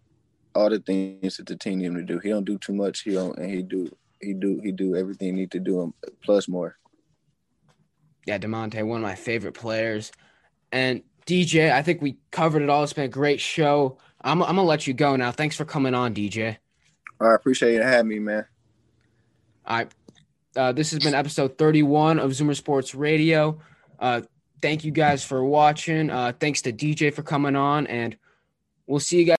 [0.53, 2.19] all the things that the team need him to do.
[2.19, 3.01] He don't do too much.
[3.01, 6.47] He don't, and he do he do he do everything he need to do, plus
[6.47, 6.77] more.
[8.25, 10.11] Yeah, Da'Monte, one of my favorite players,
[10.71, 11.71] and DJ.
[11.71, 12.83] I think we covered it all.
[12.83, 13.97] It's been a great show.
[14.21, 15.31] I'm I'm gonna let you go now.
[15.31, 16.57] Thanks for coming on, DJ.
[17.21, 18.45] I appreciate you having me, man.
[19.65, 19.91] All right.
[20.55, 23.59] Uh, this has been episode 31 of Zoomer Sports Radio.
[23.99, 24.21] Uh,
[24.61, 26.09] thank you guys for watching.
[26.09, 28.17] Uh, thanks to DJ for coming on, and
[28.87, 29.33] we'll see you guys.